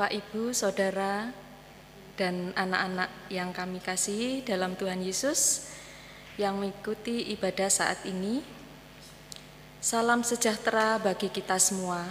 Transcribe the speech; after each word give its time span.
Bapak, 0.00 0.16
Ibu, 0.16 0.56
Saudara, 0.56 1.28
dan 2.16 2.56
anak-anak 2.56 3.28
yang 3.28 3.52
kami 3.52 3.84
kasihi 3.84 4.40
dalam 4.40 4.72
Tuhan 4.72 5.04
Yesus 5.04 5.68
yang 6.40 6.56
mengikuti 6.56 7.28
ibadah 7.36 7.68
saat 7.68 8.08
ini. 8.08 8.40
Salam 9.76 10.24
sejahtera 10.24 10.96
bagi 10.96 11.28
kita 11.28 11.60
semua. 11.60 12.08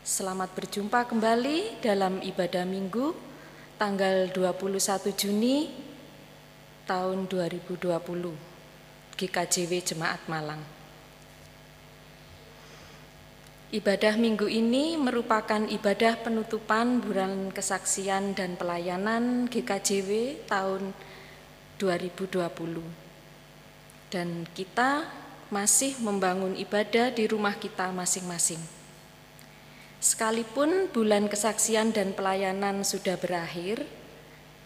Selamat 0.00 0.48
berjumpa 0.56 1.04
kembali 1.12 1.84
dalam 1.84 2.24
ibadah 2.24 2.64
Minggu 2.64 3.12
tanggal 3.76 4.32
21 4.32 5.12
Juni 5.12 5.68
tahun 6.88 7.28
2020 7.28 7.84
GKJW 9.20 9.72
Jemaat 9.84 10.24
Malang. 10.24 10.79
Ibadah 13.70 14.18
minggu 14.18 14.50
ini 14.50 14.98
merupakan 14.98 15.62
ibadah 15.62 16.18
penutupan 16.26 16.98
bulan 16.98 17.54
kesaksian 17.54 18.34
dan 18.34 18.58
pelayanan 18.58 19.46
GKJW 19.46 20.42
tahun 20.50 20.90
2020. 21.78 22.50
Dan 24.10 24.42
kita 24.58 25.06
masih 25.54 26.02
membangun 26.02 26.58
ibadah 26.58 27.14
di 27.14 27.30
rumah 27.30 27.54
kita 27.62 27.94
masing-masing. 27.94 28.58
Sekalipun 30.02 30.90
bulan 30.90 31.30
kesaksian 31.30 31.94
dan 31.94 32.10
pelayanan 32.10 32.82
sudah 32.82 33.14
berakhir, 33.22 33.86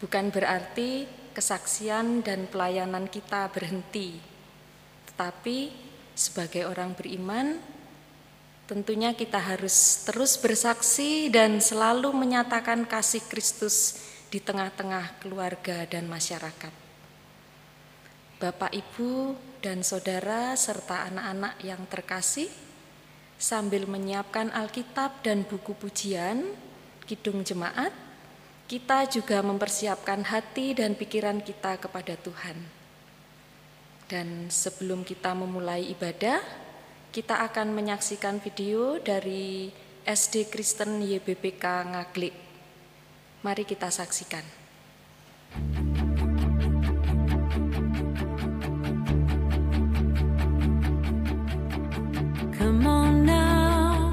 bukan 0.01 0.33
berarti 0.33 1.05
kesaksian 1.37 2.25
dan 2.25 2.49
pelayanan 2.49 3.05
kita 3.13 3.53
berhenti. 3.53 4.17
Tetapi 5.13 5.69
sebagai 6.17 6.65
orang 6.65 6.97
beriman, 6.97 7.74
Tentunya 8.65 9.13
kita 9.13 9.37
harus 9.37 10.09
terus 10.09 10.41
bersaksi 10.41 11.29
dan 11.29 11.61
selalu 11.61 12.17
menyatakan 12.17 12.89
kasih 12.89 13.21
Kristus 13.29 14.01
di 14.33 14.41
tengah-tengah 14.41 15.21
keluarga 15.21 15.85
dan 15.85 16.09
masyarakat. 16.09 16.73
Bapak, 18.41 18.73
Ibu, 18.73 19.37
dan 19.61 19.85
saudara, 19.85 20.57
serta 20.57 21.13
anak-anak 21.13 21.61
yang 21.61 21.85
terkasih, 21.93 22.49
sambil 23.37 23.85
menyiapkan 23.85 24.49
Alkitab 24.49 25.21
dan 25.21 25.45
buku 25.45 25.77
pujian, 25.77 26.57
kidung 27.05 27.45
jemaat, 27.45 27.93
kita 28.65 29.05
juga 29.13 29.45
mempersiapkan 29.45 30.25
hati 30.25 30.73
dan 30.73 30.97
pikiran 30.97 31.45
kita 31.45 31.77
kepada 31.77 32.17
Tuhan. 32.17 32.57
Dan 34.09 34.49
sebelum 34.49 35.05
kita 35.05 35.37
memulai 35.37 35.85
ibadah, 35.93 36.64
kita 37.15 37.47
akan 37.47 37.79
menyaksikan 37.79 38.43
video 38.43 38.99
dari 38.99 39.71
SD 40.03 40.51
Kristen 40.51 40.99
YBBK 40.99 41.63
Ngaglik. 41.95 42.35
Mari 43.47 43.63
kita 43.63 43.87
saksikan. 43.87 44.43
Come 52.59 52.83
on 52.83 53.23
now, 53.23 54.11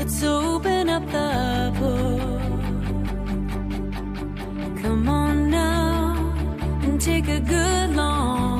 let's 0.00 0.24
open 0.24 0.88
up 0.88 1.04
the 1.12 1.68
book. 1.76 2.64
Come 4.80 5.04
on 5.04 5.52
now 5.52 6.16
and 6.80 6.96
take 6.96 7.28
a 7.28 7.44
good 7.44 7.92
long 7.92 8.51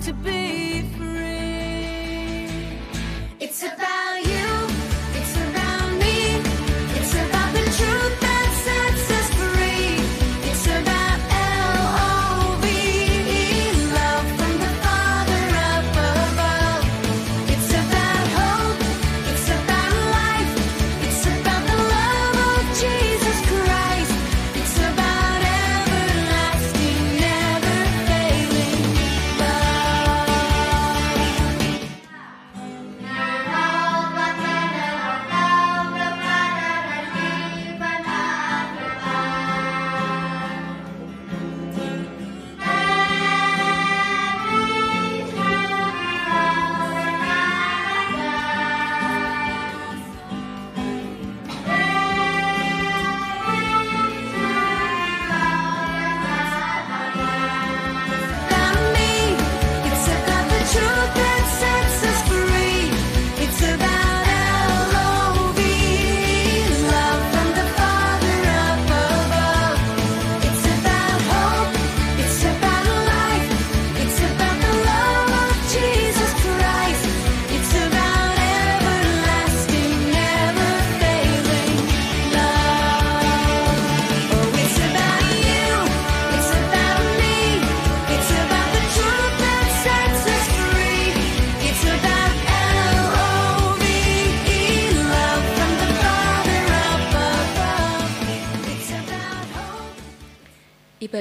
to 0.00 0.12
be 0.12 0.37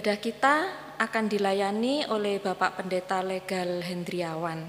Ibadah 0.07 0.23
kita 0.23 0.57
akan 1.03 1.27
dilayani 1.27 2.07
oleh 2.07 2.39
Bapak 2.39 2.79
Pendeta 2.79 3.19
Legal 3.19 3.83
Hendriawan. 3.83 4.63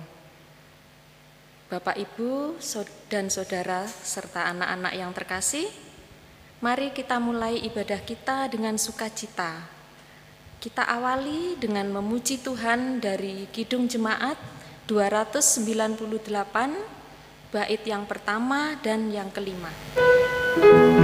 Bapak, 1.71 1.95
Ibu, 1.95 2.59
dan 3.07 3.31
saudara, 3.31 3.87
serta 3.87 4.51
anak-anak 4.51 4.99
yang 4.99 5.15
terkasih, 5.15 5.71
mari 6.59 6.91
kita 6.91 7.23
mulai 7.23 7.55
ibadah 7.71 8.03
kita 8.03 8.51
dengan 8.51 8.75
sukacita. 8.83 9.63
Kita 10.59 10.91
awali 10.91 11.55
dengan 11.55 11.87
memuji 11.87 12.43
Tuhan 12.43 12.99
dari 12.99 13.47
Kidung 13.55 13.87
Jemaat 13.87 14.43
298, 14.91 17.55
bait 17.55 17.83
yang 17.87 18.11
pertama 18.11 18.75
dan 18.83 19.07
yang 19.15 19.31
kelima. 19.31 19.71
Berbunga 20.03 20.98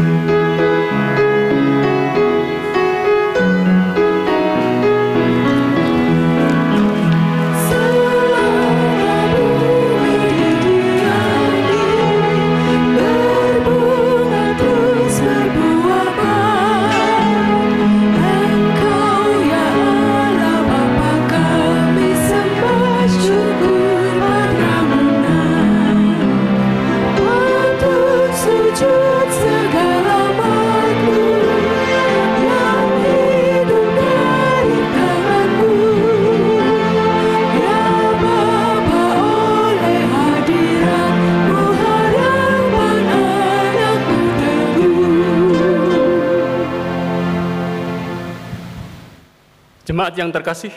Jemaat 50.14 50.30
yang 50.30 50.38
terkasih, 50.38 50.70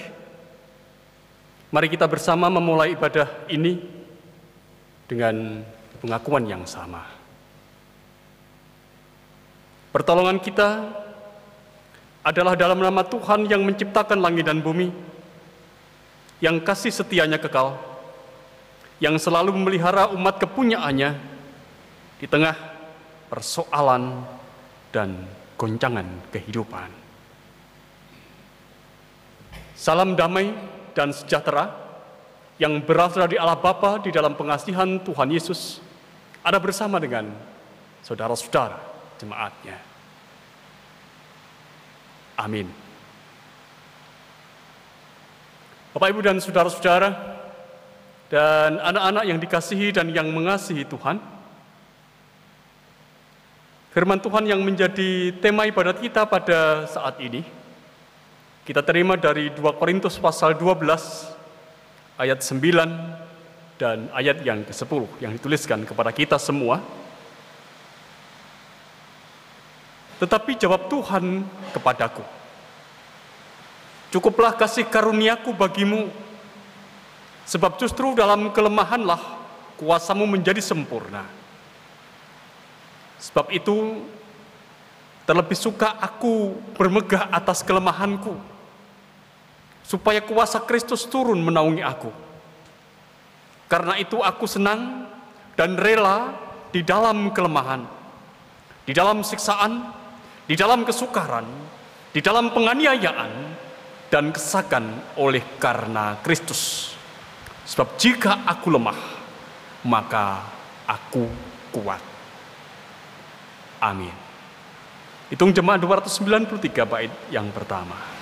Mari 1.70 1.94
kita 1.94 2.10
bersama 2.10 2.50
memulai 2.50 2.98
ibadah 2.98 3.46
ini 3.46 3.78
dengan 5.06 5.62
pengakuan 6.02 6.50
yang 6.50 6.66
sama. 6.66 7.06
Pertolongan 9.94 10.42
kita 10.42 10.90
adalah 12.26 12.58
dalam 12.58 12.82
nama 12.82 13.06
Tuhan 13.06 13.46
yang 13.46 13.62
menciptakan 13.62 14.18
langit 14.18 14.50
dan 14.50 14.58
bumi, 14.58 14.90
yang 16.42 16.58
kasih 16.58 16.90
setianya 16.90 17.38
kekal, 17.38 17.78
yang 18.98 19.22
selalu 19.22 19.54
memelihara 19.54 20.10
umat 20.18 20.42
kepunyaannya 20.42 21.14
di 22.18 22.26
tengah 22.26 22.58
persoalan 23.30 24.18
dan 24.90 25.30
goncangan 25.62 26.26
kehidupan. 26.34 27.07
Salam 29.78 30.18
damai 30.18 30.58
dan 30.98 31.14
sejahtera 31.14 31.70
yang 32.58 32.82
berasal 32.82 33.30
dari 33.30 33.38
Allah 33.38 33.62
Bapa 33.62 34.02
di 34.02 34.10
dalam 34.10 34.34
pengasihan 34.34 34.98
Tuhan 35.06 35.30
Yesus 35.30 35.78
ada 36.42 36.58
bersama 36.58 36.98
dengan 36.98 37.30
saudara-saudara 38.02 38.82
jemaatnya. 39.22 39.78
Amin. 42.42 42.66
Bapak, 45.94 46.10
Ibu, 46.14 46.22
dan 46.26 46.38
saudara-saudara, 46.42 47.10
dan 48.30 48.82
anak-anak 48.82 49.24
yang 49.30 49.38
dikasihi 49.42 49.94
dan 49.94 50.14
yang 50.14 50.30
mengasihi 50.30 50.86
Tuhan, 50.86 51.18
firman 53.94 54.22
Tuhan 54.22 54.46
yang 54.46 54.62
menjadi 54.62 55.34
tema 55.42 55.66
ibadat 55.66 55.98
kita 55.98 56.30
pada 56.30 56.86
saat 56.86 57.18
ini, 57.18 57.57
kita 58.68 58.84
terima 58.84 59.16
dari 59.16 59.48
2 59.48 59.64
Korintus 59.80 60.20
pasal 60.20 60.60
12 60.60 60.84
ayat 62.20 62.44
9 62.44 63.80
dan 63.80 64.12
ayat 64.12 64.44
yang 64.44 64.68
ke-10 64.68 65.24
yang 65.24 65.32
dituliskan 65.32 65.88
kepada 65.88 66.12
kita 66.12 66.36
semua. 66.36 66.84
Tetapi 70.20 70.60
jawab 70.60 70.92
Tuhan 70.92 71.48
kepadaku, 71.72 72.26
Cukuplah 74.12 74.52
kasih 74.52 74.84
karuniaku 74.84 75.56
bagimu, 75.56 76.12
sebab 77.48 77.80
justru 77.80 78.12
dalam 78.20 78.52
kelemahanlah 78.52 79.20
kuasamu 79.80 80.28
menjadi 80.28 80.60
sempurna. 80.60 81.24
Sebab 83.20 83.48
itu, 83.56 84.04
terlebih 85.24 85.56
suka 85.56 85.96
aku 86.00 86.56
bermegah 86.76 87.32
atas 87.32 87.60
kelemahanku, 87.64 88.57
supaya 89.88 90.20
kuasa 90.20 90.60
Kristus 90.68 91.08
turun 91.08 91.40
menaungi 91.40 91.80
aku. 91.80 92.12
Karena 93.72 93.96
itu 93.96 94.20
aku 94.20 94.44
senang 94.44 95.08
dan 95.56 95.80
rela 95.80 96.36
di 96.76 96.84
dalam 96.84 97.32
kelemahan, 97.32 97.88
di 98.84 98.92
dalam 98.92 99.24
siksaan, 99.24 99.96
di 100.44 100.60
dalam 100.60 100.84
kesukaran, 100.84 101.48
di 102.12 102.20
dalam 102.20 102.52
penganiayaan, 102.52 103.32
dan 104.12 104.32
kesakan 104.36 105.16
oleh 105.16 105.44
karena 105.60 106.20
Kristus. 106.20 106.96
Sebab 107.68 108.00
jika 108.00 108.44
aku 108.48 108.72
lemah, 108.72 109.00
maka 109.84 110.48
aku 110.88 111.28
kuat. 111.76 112.00
Amin. 113.84 114.16
Hitung 115.28 115.52
jemaat 115.52 115.84
293 115.84 116.88
bait 116.88 117.12
yang 117.28 117.52
pertama. 117.52 118.17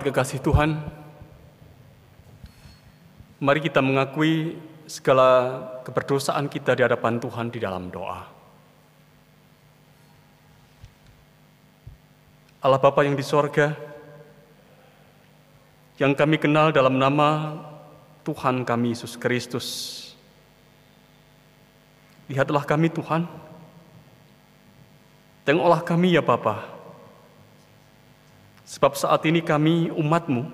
Jemaat 0.00 0.16
kekasih 0.16 0.40
Tuhan, 0.40 0.80
mari 3.36 3.60
kita 3.60 3.84
mengakui 3.84 4.56
segala 4.88 5.60
keberdosaan 5.84 6.48
kita 6.48 6.72
di 6.72 6.80
hadapan 6.80 7.20
Tuhan 7.20 7.52
di 7.52 7.60
dalam 7.60 7.92
doa. 7.92 8.24
Allah 12.64 12.80
Bapa 12.80 13.04
yang 13.04 13.12
di 13.12 13.20
sorga, 13.20 13.76
yang 16.00 16.16
kami 16.16 16.40
kenal 16.40 16.72
dalam 16.72 16.96
nama 16.96 17.60
Tuhan 18.24 18.64
kami 18.64 18.96
Yesus 18.96 19.20
Kristus. 19.20 19.68
Lihatlah 22.32 22.64
kami 22.64 22.88
Tuhan, 22.88 23.28
tengoklah 25.44 25.84
kami 25.84 26.16
ya 26.16 26.24
Bapa, 26.24 26.79
Sebab 28.70 28.94
saat 28.94 29.26
ini 29.26 29.42
kami 29.42 29.90
umatmu, 29.90 30.46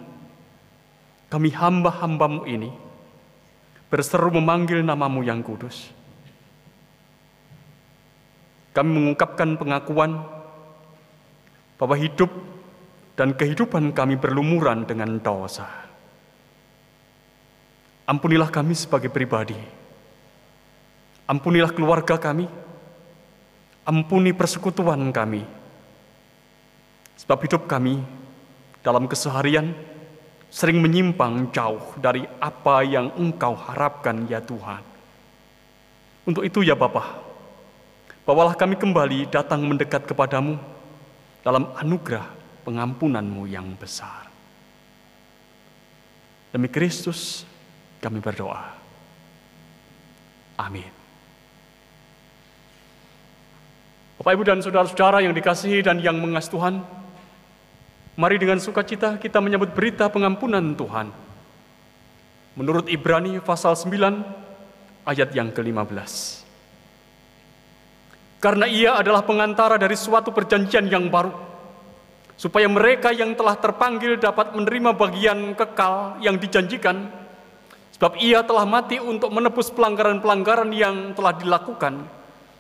kami 1.29 1.53
hamba-hambamu 1.53 2.49
ini, 2.49 2.73
berseru 3.93 4.33
memanggil 4.33 4.81
namamu 4.81 5.21
yang 5.21 5.45
kudus. 5.45 5.93
Kami 8.73 8.89
mengungkapkan 8.89 9.61
pengakuan 9.61 10.25
bahwa 11.77 11.97
hidup 11.97 12.33
dan 13.21 13.37
kehidupan 13.37 13.93
kami 13.93 14.17
berlumuran 14.17 14.89
dengan 14.89 15.21
dosa. 15.21 15.69
Ampunilah 18.09 18.49
kami 18.49 18.73
sebagai 18.73 19.13
pribadi. 19.13 19.57
Ampunilah 21.29 21.69
keluarga 21.69 22.17
kami. 22.17 22.49
Ampuni 23.85 24.33
persekutuan 24.33 25.05
kami. 25.13 25.66
Sebab 27.27 27.43
hidup 27.43 27.67
kami 27.67 27.99
dalam 28.87 29.11
keseharian 29.11 29.75
sering 30.47 30.79
menyimpang 30.79 31.51
jauh 31.51 31.83
dari 31.99 32.23
apa 32.39 32.87
yang 32.87 33.11
Engkau 33.19 33.59
harapkan 33.59 34.31
ya 34.31 34.39
Tuhan. 34.39 34.79
Untuk 36.23 36.47
itu 36.47 36.63
ya 36.63 36.79
Bapa, 36.79 37.19
bawalah 38.23 38.55
kami 38.55 38.79
kembali 38.79 39.27
datang 39.27 39.67
mendekat 39.67 40.07
kepadamu 40.07 40.55
dalam 41.43 41.75
anugerah 41.75 42.31
pengampunanmu 42.63 43.47
yang 43.51 43.75
besar. 43.75 44.31
Demi 46.55 46.71
Kristus 46.71 47.43
kami 47.99 48.23
berdoa. 48.23 48.71
Amin. 50.63 50.95
Bapak, 54.17 54.33
Ibu, 54.33 54.45
dan 54.47 54.59
saudara-saudara 54.65 55.21
yang 55.21 55.37
dikasihi 55.37 55.85
dan 55.85 56.01
yang 56.01 56.17
mengasihi 56.17 56.57
Tuhan, 56.57 56.81
mari 58.17 58.41
dengan 58.41 58.57
sukacita 58.57 59.21
kita 59.21 59.39
menyambut 59.45 59.77
berita 59.77 60.09
pengampunan 60.09 60.73
Tuhan. 60.73 61.13
Menurut 62.57 62.89
Ibrani 62.89 63.37
pasal 63.45 63.77
9 63.77 65.05
ayat 65.05 65.29
yang 65.37 65.53
ke-15. 65.53 66.43
Karena 68.41 68.65
ia 68.69 68.97
adalah 68.97 69.25
pengantara 69.25 69.77
dari 69.77 69.97
suatu 69.97 70.33
perjanjian 70.33 70.89
yang 70.89 71.09
baru, 71.13 71.33
supaya 72.37 72.69
mereka 72.69 73.13
yang 73.13 73.33
telah 73.37 73.57
terpanggil 73.61 74.21
dapat 74.21 74.53
menerima 74.53 74.93
bagian 74.97 75.57
kekal 75.57 76.21
yang 76.21 76.37
dijanjikan, 76.37 77.09
sebab 77.97 78.17
ia 78.21 78.45
telah 78.45 78.69
mati 78.69 79.01
untuk 79.01 79.33
menebus 79.33 79.73
pelanggaran-pelanggaran 79.73 80.69
yang 80.73 81.17
telah 81.17 81.33
dilakukan 81.37 82.05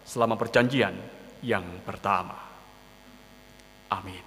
selama 0.04 0.36
perjanjian 0.36 0.96
yang 1.44 1.64
pertama. 1.84 2.40
Amin. 3.92 4.25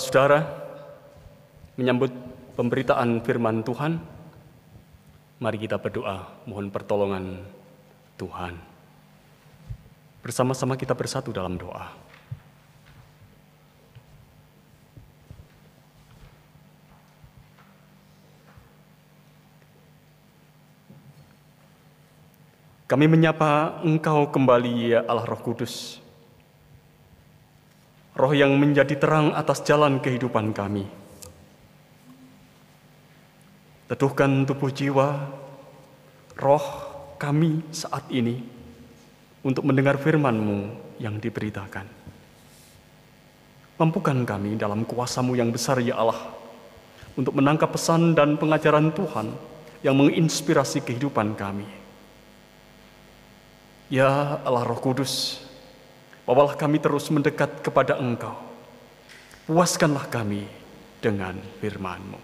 Saudara-saudara, 0.00 0.40
menyambut 1.76 2.08
pemberitaan 2.56 3.20
firman 3.20 3.60
Tuhan, 3.60 4.00
mari 5.36 5.60
kita 5.60 5.76
berdoa 5.76 6.24
mohon 6.48 6.72
pertolongan 6.72 7.44
Tuhan. 8.16 8.56
Bersama-sama 10.24 10.80
kita 10.80 10.96
bersatu 10.96 11.36
dalam 11.36 11.60
doa. 11.60 11.92
Kami 22.88 23.04
menyapa 23.04 23.84
Engkau 23.84 24.32
kembali 24.32 24.96
ya 24.96 25.04
Allah 25.04 25.28
Roh 25.28 25.44
Kudus. 25.44 26.00
Roh 28.20 28.36
yang 28.36 28.52
menjadi 28.60 29.00
terang 29.00 29.32
atas 29.32 29.64
jalan 29.64 29.96
kehidupan 29.96 30.52
kami. 30.52 30.84
Teduhkan 33.88 34.44
tubuh 34.44 34.68
jiwa, 34.68 35.24
roh 36.36 36.66
kami 37.16 37.64
saat 37.72 38.04
ini 38.12 38.44
untuk 39.40 39.64
mendengar 39.64 39.96
firman-Mu 39.96 40.68
yang 41.00 41.16
diberitakan. 41.16 41.88
Mampukan 43.80 44.28
kami 44.28 44.60
dalam 44.60 44.84
kuasamu 44.84 45.32
yang 45.32 45.48
besar 45.48 45.80
ya 45.80 45.96
Allah 45.96 46.20
untuk 47.16 47.32
menangkap 47.32 47.72
pesan 47.72 48.12
dan 48.12 48.36
pengajaran 48.36 48.92
Tuhan 48.92 49.32
yang 49.80 49.96
menginspirasi 49.96 50.84
kehidupan 50.84 51.32
kami. 51.40 51.64
Ya 53.88 54.38
Allah 54.44 54.68
Roh 54.68 54.76
Kudus, 54.76 55.40
bawalah 56.30 56.54
kami 56.54 56.78
terus 56.78 57.10
mendekat 57.10 57.58
kepada 57.58 57.98
Engkau. 57.98 58.38
Puaskanlah 59.50 60.06
kami 60.06 60.46
dengan 61.02 61.34
firman-Mu. 61.58 62.22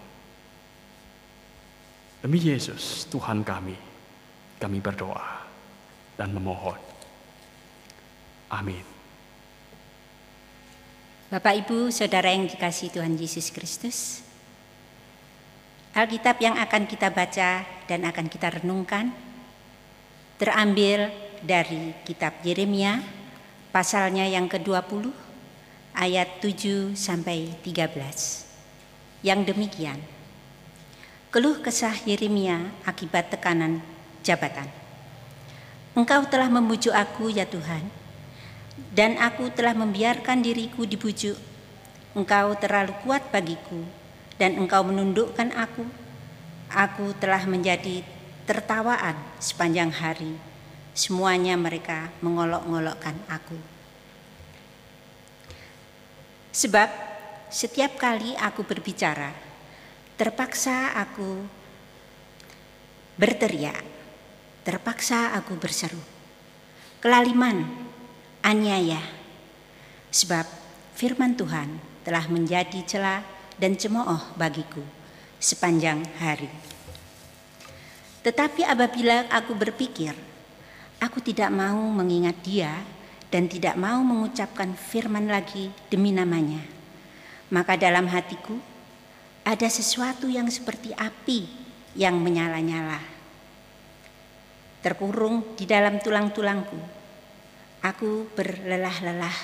Demi 2.23 2.39
Yesus, 2.39 3.03
Tuhan 3.11 3.43
kami, 3.43 3.75
kami 4.63 4.79
berdoa 4.79 5.43
dan 6.15 6.31
memohon. 6.31 6.79
Amin. 8.47 8.79
Bapak, 11.27 11.67
Ibu, 11.67 11.91
Saudara 11.91 12.31
yang 12.31 12.47
dikasihi 12.47 12.95
Tuhan 12.95 13.19
Yesus 13.19 13.51
Kristus, 13.51 14.23
Alkitab 15.91 16.39
yang 16.39 16.55
akan 16.55 16.87
kita 16.87 17.11
baca 17.11 17.67
dan 17.91 18.07
akan 18.07 18.31
kita 18.31 18.55
renungkan 18.55 19.11
terambil 20.39 21.11
dari 21.43 21.91
kitab 22.07 22.39
Yeremia 22.47 23.16
pasalnya 23.71 24.23
yang 24.27 24.47
ke-20 24.47 25.11
ayat 25.97 26.39
7 26.39 26.93
sampai 26.93 27.57
13. 27.65 28.45
Yang 29.25 29.39
demikian. 29.53 29.99
Keluh 31.33 31.59
kesah 31.59 31.93
Yeremia 32.07 32.71
akibat 32.87 33.33
tekanan 33.33 33.83
jabatan. 34.23 34.69
Engkau 35.97 36.23
telah 36.29 36.47
membujuk 36.47 36.93
aku 36.93 37.33
ya 37.33 37.43
Tuhan, 37.49 37.89
dan 38.93 39.17
aku 39.17 39.49
telah 39.49 39.73
membiarkan 39.73 40.45
diriku 40.45 40.85
dibujuk. 40.85 41.35
Engkau 42.13 42.53
terlalu 42.55 42.93
kuat 43.01 43.33
bagiku, 43.33 43.81
dan 44.37 44.55
engkau 44.61 44.85
menundukkan 44.85 45.49
aku. 45.57 45.83
Aku 46.69 47.17
telah 47.17 47.41
menjadi 47.49 48.05
tertawaan 48.45 49.17
sepanjang 49.41 49.89
hari. 49.89 50.37
Semuanya 50.97 51.53
mereka 51.53 52.09
mengolok-ngolokkan 52.25 53.13
aku. 53.29 53.53
Sebab 56.57 56.89
setiap 57.53 58.01
kali 58.01 58.33
aku 58.33 58.65
berbicara, 58.65 59.29
terpaksa 60.17 60.97
aku 60.97 61.45
berteriak, 63.13 63.85
terpaksa 64.65 65.37
aku 65.37 65.53
berseru. 65.61 66.01
Kelaliman, 66.97 67.61
aniaya, 68.41 69.05
sebab 70.09 70.49
firman 70.97 71.37
Tuhan 71.37 71.77
telah 72.01 72.25
menjadi 72.25 72.81
celah 72.89 73.21
dan 73.61 73.77
cemooh 73.77 74.33
bagiku 74.33 74.81
sepanjang 75.37 76.01
hari. 76.17 76.49
Tetapi 78.25 78.65
apabila 78.65 79.29
aku 79.29 79.53
berpikir, 79.53 80.26
aku 80.97 81.21
tidak 81.21 81.53
mau 81.53 81.77
mengingat 81.93 82.37
dia 82.41 82.73
dan 83.27 83.45
tidak 83.51 83.75
mau 83.75 84.01
mengucapkan 84.01 84.73
firman 84.73 85.27
lagi 85.27 85.69
demi 85.91 86.15
namanya, 86.15 86.63
maka 87.51 87.75
dalam 87.75 88.07
hatiku 88.07 88.55
ada 89.47 89.67
sesuatu 89.67 90.27
yang 90.27 90.47
seperti 90.51 90.91
api 90.95 91.47
yang 91.95 92.19
menyala-nyala. 92.19 92.99
Terkurung 94.83 95.55
di 95.57 95.65
dalam 95.67 95.99
tulang-tulangku. 95.99 96.79
Aku 97.83 98.27
berlelah-lelah 98.33 99.37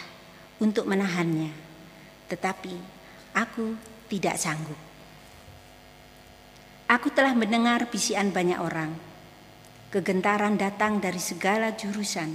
untuk 0.59 0.89
menahannya, 0.89 1.53
tetapi 2.27 2.73
aku 3.35 3.77
tidak 4.09 4.35
sanggup. 4.41 4.79
Aku 6.89 7.09
telah 7.09 7.33
mendengar 7.33 7.87
bisian 7.87 8.29
banyak 8.29 8.59
orang. 8.59 9.12
Kegentaran 9.93 10.57
datang 10.57 10.97
dari 10.97 11.21
segala 11.21 11.69
jurusan. 11.77 12.33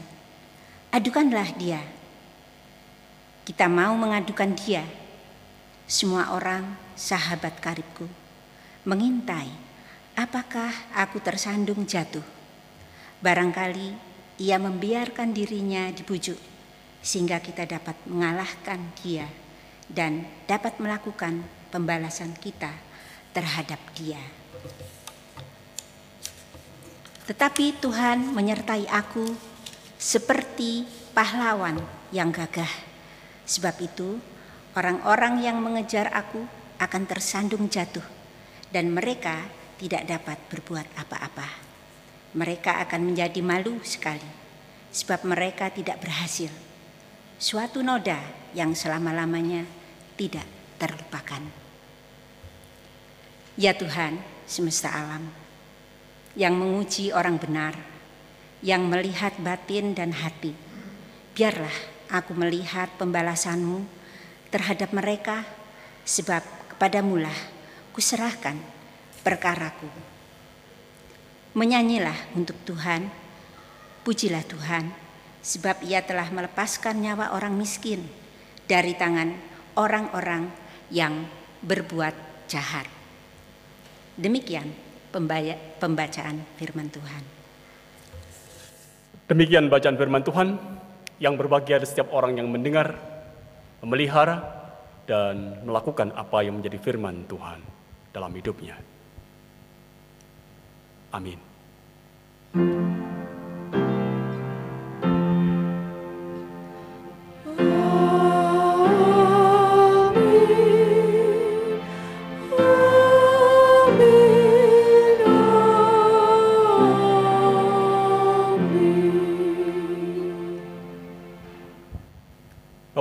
Adukanlah 0.95 1.59
dia. 1.59 1.83
Kita 3.43 3.67
mau 3.67 3.99
mengadukan 3.99 4.55
dia. 4.55 4.87
Semua 5.83 6.39
orang, 6.39 6.79
sahabat 6.95 7.59
karibku, 7.59 8.07
mengintai 8.87 9.51
apakah 10.15 10.71
aku 10.95 11.19
tersandung 11.19 11.83
jatuh. 11.83 12.23
Barangkali 13.19 13.91
ia 14.39 14.55
membiarkan 14.63 15.35
dirinya 15.35 15.91
dibujuk 15.91 16.39
sehingga 17.03 17.43
kita 17.43 17.67
dapat 17.67 17.99
mengalahkan 18.07 18.79
dia 19.03 19.27
dan 19.91 20.31
dapat 20.47 20.79
melakukan 20.79 21.43
pembalasan 21.75 22.39
kita 22.39 22.71
terhadap 23.35 23.83
dia. 23.99 24.38
Tetapi 27.29 27.77
Tuhan 27.85 28.33
menyertai 28.33 28.89
aku 28.89 29.29
seperti 30.01 30.89
pahlawan 31.13 31.77
yang 32.09 32.33
gagah. 32.33 32.71
Sebab 33.45 33.77
itu, 33.85 34.17
orang-orang 34.73 35.45
yang 35.45 35.61
mengejar 35.61 36.09
aku 36.09 36.41
akan 36.81 37.03
tersandung 37.05 37.69
jatuh, 37.69 38.05
dan 38.73 38.89
mereka 38.89 39.45
tidak 39.77 40.09
dapat 40.09 40.41
berbuat 40.49 40.89
apa-apa. 40.97 41.49
Mereka 42.33 42.81
akan 42.89 43.13
menjadi 43.13 43.45
malu 43.45 43.77
sekali, 43.85 44.25
sebab 44.89 45.29
mereka 45.29 45.69
tidak 45.69 46.01
berhasil. 46.01 46.49
Suatu 47.37 47.85
noda 47.85 48.19
yang 48.57 48.73
selama-lamanya 48.73 49.69
tidak 50.17 50.49
terlupakan. 50.81 51.45
Ya 53.59 53.75
Tuhan, 53.75 54.23
semesta 54.47 54.91
alam, 54.95 55.29
yang 56.39 56.55
menguji 56.55 57.11
orang 57.11 57.35
benar, 57.35 57.75
yang 58.63 58.87
melihat 58.87 59.35
batin 59.43 59.91
dan 59.91 60.15
hati, 60.15 60.55
biarlah 61.35 61.75
aku 62.15 62.31
melihat 62.39 62.87
pembalasanmu 62.95 63.83
terhadap 64.55 64.95
mereka, 64.95 65.43
sebab 66.07 66.41
kepadamulah 66.73 67.35
kuserahkan 67.91 68.55
perkaraku. 69.27 69.91
Menyanyilah 71.59 72.39
untuk 72.39 72.55
Tuhan, 72.63 73.11
pujilah 74.07 74.47
Tuhan, 74.47 74.95
sebab 75.43 75.83
ia 75.83 76.07
telah 76.07 76.31
melepaskan 76.31 77.03
nyawa 77.03 77.35
orang 77.35 77.59
miskin 77.59 78.07
dari 78.71 78.95
tangan 78.95 79.35
orang-orang 79.75 80.55
yang 80.95 81.27
berbuat 81.67 82.47
jahat. 82.47 82.87
Demikian 84.15 84.88
pembacaan 85.83 86.37
firman 86.55 86.87
Tuhan. 86.93 87.23
Demikian 89.29 89.69
bacaan 89.69 89.99
firman 89.99 90.25
Tuhan 90.25 90.49
yang 91.19 91.35
berbahagia 91.35 91.83
ada 91.83 91.87
setiap 91.89 92.15
orang 92.15 92.39
yang 92.39 92.49
mendengar, 92.49 92.97
memelihara, 93.83 94.41
dan 95.09 95.65
melakukan 95.65 96.13
apa 96.13 96.45
yang 96.45 96.61
menjadi 96.61 96.79
firman 96.81 97.25
Tuhan 97.29 97.61
dalam 98.13 98.33
hidupnya. 98.33 98.77
Amin. 101.13 101.41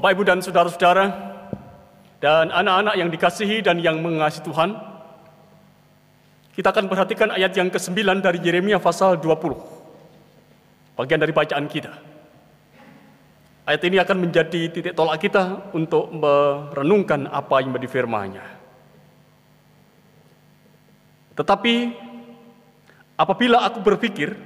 Bapak, 0.07 0.23
Ibu, 0.23 0.31
dan 0.31 0.39
saudara-saudara, 0.39 1.05
dan 2.23 2.47
anak-anak 2.47 2.95
yang 2.95 3.11
dikasihi 3.11 3.59
dan 3.59 3.75
yang 3.75 3.99
mengasihi 3.99 4.39
Tuhan, 4.39 4.71
kita 6.55 6.71
akan 6.71 6.87
perhatikan 6.87 7.35
ayat 7.35 7.51
yang 7.51 7.67
ke-9 7.67 8.23
dari 8.23 8.39
Yeremia 8.39 8.79
pasal 8.79 9.19
20. 9.19 10.95
Bagian 10.95 11.19
dari 11.19 11.35
bacaan 11.35 11.67
kita. 11.67 11.91
Ayat 13.67 13.83
ini 13.83 13.99
akan 13.99 14.17
menjadi 14.23 14.71
titik 14.71 14.95
tolak 14.95 15.19
kita 15.19 15.75
untuk 15.75 16.07
merenungkan 16.15 17.27
apa 17.27 17.59
yang 17.59 17.75
menjadi 17.75 17.99
firman-Nya. 17.99 18.47
Tetapi 21.35 21.73
apabila 23.19 23.59
aku 23.59 23.83
berpikir, 23.83 24.39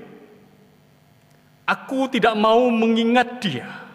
aku 1.70 2.10
tidak 2.10 2.34
mau 2.34 2.66
mengingat 2.74 3.38
dia, 3.46 3.91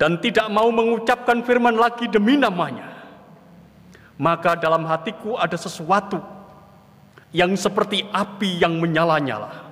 dan 0.00 0.16
tidak 0.16 0.48
mau 0.48 0.72
mengucapkan 0.72 1.44
firman 1.44 1.76
lagi 1.76 2.08
demi 2.08 2.40
namanya, 2.40 2.88
maka 4.16 4.56
dalam 4.56 4.88
hatiku 4.88 5.36
ada 5.36 5.60
sesuatu 5.60 6.24
yang 7.36 7.52
seperti 7.52 8.08
api 8.08 8.64
yang 8.64 8.80
menyala-nyala. 8.80 9.68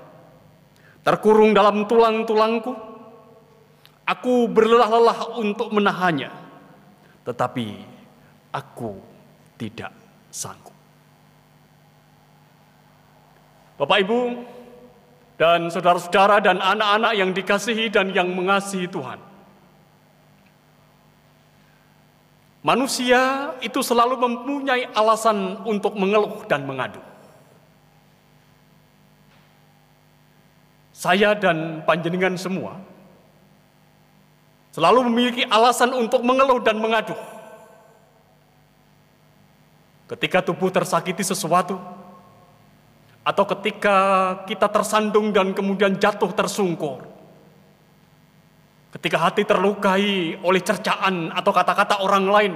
Terkurung 1.01 1.57
dalam 1.57 1.89
tulang-tulangku, 1.89 2.77
aku 4.05 4.53
berlelah-lelah 4.53 5.41
untuk 5.41 5.73
menahannya, 5.73 6.29
tetapi 7.25 7.81
aku 8.53 9.01
tidak 9.57 9.97
sanggup. 10.29 10.77
Bapak, 13.81 14.05
Ibu, 14.05 14.21
dan 15.41 15.73
saudara-saudara 15.73 16.45
dan 16.45 16.61
anak-anak 16.61 17.13
yang 17.17 17.31
dikasihi 17.33 17.89
dan 17.89 18.13
yang 18.13 18.29
mengasihi 18.37 18.91
Tuhan. 18.93 19.28
Manusia 22.59 23.55
itu 23.63 23.79
selalu 23.81 24.19
mempunyai 24.19 24.91
alasan 24.91 25.63
untuk 25.63 25.95
mengeluh 25.95 26.43
dan 26.51 26.67
mengadu. 26.67 26.99
Saya 30.91 31.39
dan 31.39 31.87
panjenengan 31.87 32.35
semua 32.35 32.75
selalu 34.75 35.07
memiliki 35.07 35.47
alasan 35.47 35.95
untuk 35.95 36.27
mengeluh 36.27 36.59
dan 36.59 36.79
mengadu. 36.83 37.15
Ketika 40.11 40.43
tubuh 40.43 40.75
tersakiti 40.75 41.23
sesuatu, 41.23 41.79
atau 43.29 43.45
ketika 43.45 43.97
kita 44.49 44.73
tersandung 44.73 45.37
dan 45.37 45.53
kemudian 45.53 46.01
jatuh 46.01 46.33
tersungkur, 46.33 47.05
ketika 48.89 49.21
hati 49.21 49.45
terlukai 49.45 50.41
oleh 50.41 50.63
cercaan 50.65 51.29
atau 51.35 51.53
kata-kata 51.53 52.01
orang 52.01 52.27
lain, 52.29 52.53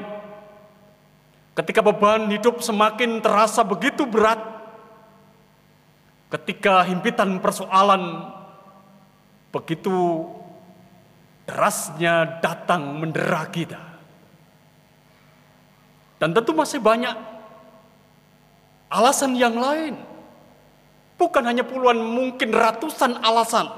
ketika 1.52 1.84
beban 1.84 2.32
hidup 2.32 2.64
semakin 2.64 3.20
terasa 3.20 3.60
begitu 3.60 4.08
berat, 4.08 4.40
ketika 6.32 6.88
himpitan 6.88 7.36
persoalan 7.36 8.32
begitu 9.52 10.24
derasnya 11.44 12.40
datang 12.40 12.96
mendera 12.96 13.44
kita. 13.52 13.82
Dan 16.16 16.32
tentu 16.32 16.54
masih 16.54 16.78
banyak 16.78 17.12
alasan 18.88 19.34
yang 19.34 19.58
lain. 19.58 19.98
Bukan 21.18 21.42
hanya 21.44 21.66
puluhan, 21.66 21.98
mungkin 21.98 22.54
ratusan 22.54 23.18
alasan. 23.20 23.68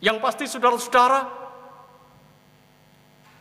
Yang 0.00 0.16
pasti 0.24 0.44
saudara-saudara, 0.48 1.41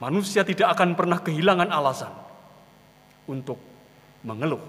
manusia 0.02 0.42
tidak 0.42 0.74
akan 0.74 0.98
pernah 0.98 1.22
kehilangan 1.22 1.70
alasan 1.70 2.10
untuk 3.30 3.62
mengeluh 4.26 4.62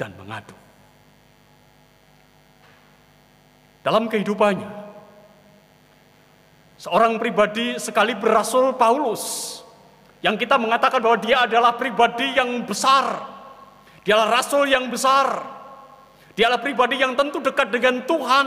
dan 0.00 0.16
mengadu. 0.16 0.56
Dalam 3.84 4.08
kehidupannya, 4.08 4.66
seorang 6.80 7.20
pribadi 7.20 7.76
sekali 7.78 8.16
berasul 8.16 8.74
Paulus 8.74 9.56
yang 10.24 10.34
kita 10.34 10.58
mengatakan 10.58 10.98
bahwa 10.98 11.20
dia 11.20 11.44
adalah 11.46 11.76
pribadi 11.76 12.34
yang 12.34 12.64
besar, 12.66 13.20
dia 14.02 14.16
adalah 14.16 14.42
rasul 14.42 14.66
yang 14.66 14.90
besar, 14.90 15.44
dia 16.34 16.50
adalah 16.50 16.64
pribadi 16.64 16.98
yang 16.98 17.14
tentu 17.14 17.38
dekat 17.38 17.70
dengan 17.70 18.02
Tuhan, 18.08 18.46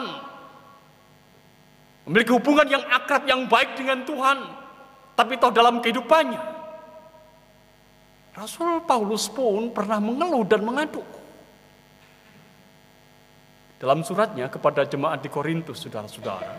memiliki 2.09 2.35
hubungan 2.35 2.67
yang 2.67 2.83
akrab, 2.89 3.23
yang 3.23 3.47
baik 3.47 3.79
dengan 3.79 4.03
Tuhan, 4.03 4.37
tapi 5.19 5.35
toh 5.35 5.51
dalam 5.51 5.83
kehidupannya, 5.83 6.39
Rasul 8.39 8.87
Paulus 8.87 9.27
pun 9.27 9.67
pernah 9.75 9.99
mengeluh 9.99 10.47
dan 10.47 10.63
mengadu. 10.63 11.03
Dalam 13.83 13.99
suratnya 13.99 14.47
kepada 14.47 14.87
jemaat 14.87 15.19
di 15.19 15.27
Korintus, 15.27 15.83
saudara-saudara, 15.83 16.55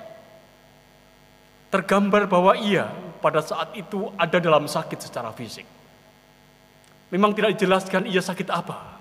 tergambar 1.72 2.28
bahwa 2.28 2.52
ia 2.60 2.84
pada 3.24 3.40
saat 3.40 3.72
itu 3.80 4.12
ada 4.20 4.36
dalam 4.36 4.68
sakit 4.68 5.08
secara 5.08 5.32
fisik. 5.32 5.64
Memang 7.08 7.32
tidak 7.32 7.56
dijelaskan 7.56 8.12
ia 8.12 8.20
sakit 8.20 8.48
apa. 8.52 9.00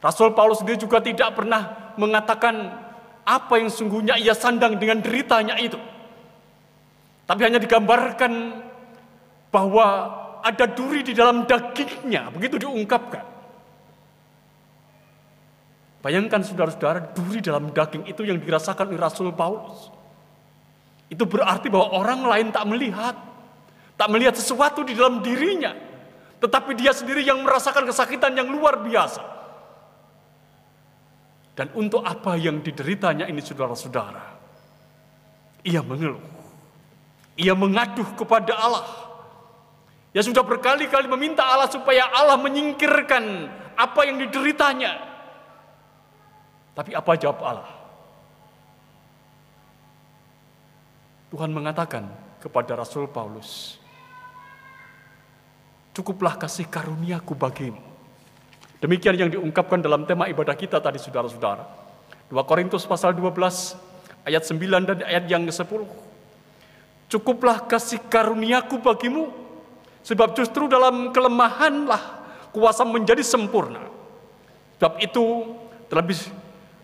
Rasul 0.00 0.32
Paulus 0.32 0.64
sendiri 0.64 0.80
juga 0.80 1.04
tidak 1.04 1.36
pernah 1.36 1.92
mengatakan 2.00 2.72
apa 3.20 3.54
yang 3.60 3.68
sungguhnya 3.68 4.16
ia 4.16 4.32
sandang 4.32 4.80
dengan 4.80 5.04
deritanya 5.04 5.60
itu. 5.60 5.91
Tapi 7.26 7.40
hanya 7.46 7.62
digambarkan 7.62 8.32
bahwa 9.52 9.86
ada 10.42 10.64
duri 10.66 11.06
di 11.06 11.14
dalam 11.14 11.46
dagingnya, 11.46 12.34
begitu 12.34 12.58
diungkapkan. 12.66 13.24
Bayangkan 16.02 16.42
saudara-saudara, 16.42 17.14
duri 17.14 17.38
dalam 17.38 17.70
daging 17.70 18.10
itu 18.10 18.26
yang 18.26 18.42
dirasakan 18.42 18.90
oleh 18.90 18.98
Rasul 18.98 19.30
Paulus. 19.30 19.86
Itu 21.06 21.30
berarti 21.30 21.70
bahwa 21.70 21.94
orang 21.94 22.26
lain 22.26 22.48
tak 22.50 22.66
melihat, 22.66 23.14
tak 23.94 24.10
melihat 24.10 24.34
sesuatu 24.34 24.82
di 24.82 24.98
dalam 24.98 25.22
dirinya, 25.22 25.70
tetapi 26.42 26.74
dia 26.74 26.90
sendiri 26.90 27.22
yang 27.22 27.38
merasakan 27.46 27.86
kesakitan 27.86 28.34
yang 28.34 28.50
luar 28.50 28.82
biasa. 28.82 29.22
Dan 31.54 31.70
untuk 31.78 32.02
apa 32.02 32.34
yang 32.34 32.58
dideritanya 32.64 33.30
ini 33.30 33.38
saudara-saudara? 33.38 34.24
Ia 35.62 35.86
mengeluh. 35.86 36.41
Ia 37.42 37.58
mengaduh 37.58 38.06
kepada 38.14 38.54
Allah. 38.54 38.86
Ya 40.14 40.22
sudah 40.22 40.46
berkali-kali 40.46 41.10
meminta 41.10 41.42
Allah 41.42 41.66
supaya 41.66 42.06
Allah 42.14 42.38
menyingkirkan 42.38 43.50
apa 43.74 44.00
yang 44.06 44.22
dideritanya. 44.22 45.02
Tapi 46.78 46.94
apa 46.94 47.12
jawab 47.18 47.42
Allah? 47.42 47.72
Tuhan 51.34 51.50
mengatakan 51.50 52.06
kepada 52.38 52.76
Rasul 52.76 53.08
Paulus, 53.08 53.82
Cukuplah 55.92 56.40
kasih 56.40 56.72
karuniaku 56.72 57.36
bagimu. 57.36 57.80
Demikian 58.80 59.14
yang 59.14 59.28
diungkapkan 59.28 59.76
dalam 59.84 60.08
tema 60.08 60.24
ibadah 60.24 60.56
kita 60.56 60.80
tadi 60.80 60.96
saudara-saudara. 60.96 61.68
2 62.32 62.48
Korintus 62.48 62.88
pasal 62.88 63.12
12 63.12 63.76
ayat 64.24 64.42
9 64.42 64.88
dan 64.88 64.98
ayat 65.04 65.24
yang 65.28 65.44
ke-10. 65.44 65.84
Cukuplah 67.12 67.68
kasih 67.68 68.00
karuniaku 68.08 68.80
bagimu, 68.80 69.28
sebab 70.00 70.32
justru 70.32 70.64
dalam 70.64 71.12
kelemahanlah 71.12 72.00
kuasa 72.56 72.88
menjadi 72.88 73.20
sempurna. 73.20 73.84
Sebab 74.80 74.96
itu 74.96 75.52
terlebih 75.92 76.16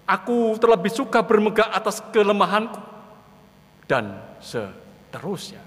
aku 0.05 0.53
terlebih 0.61 0.93
suka 0.93 1.25
bermegah 1.25 1.73
atas 1.73 2.05
kelemahanku 2.13 2.77
dan 3.89 4.21
seterusnya. 4.45 5.65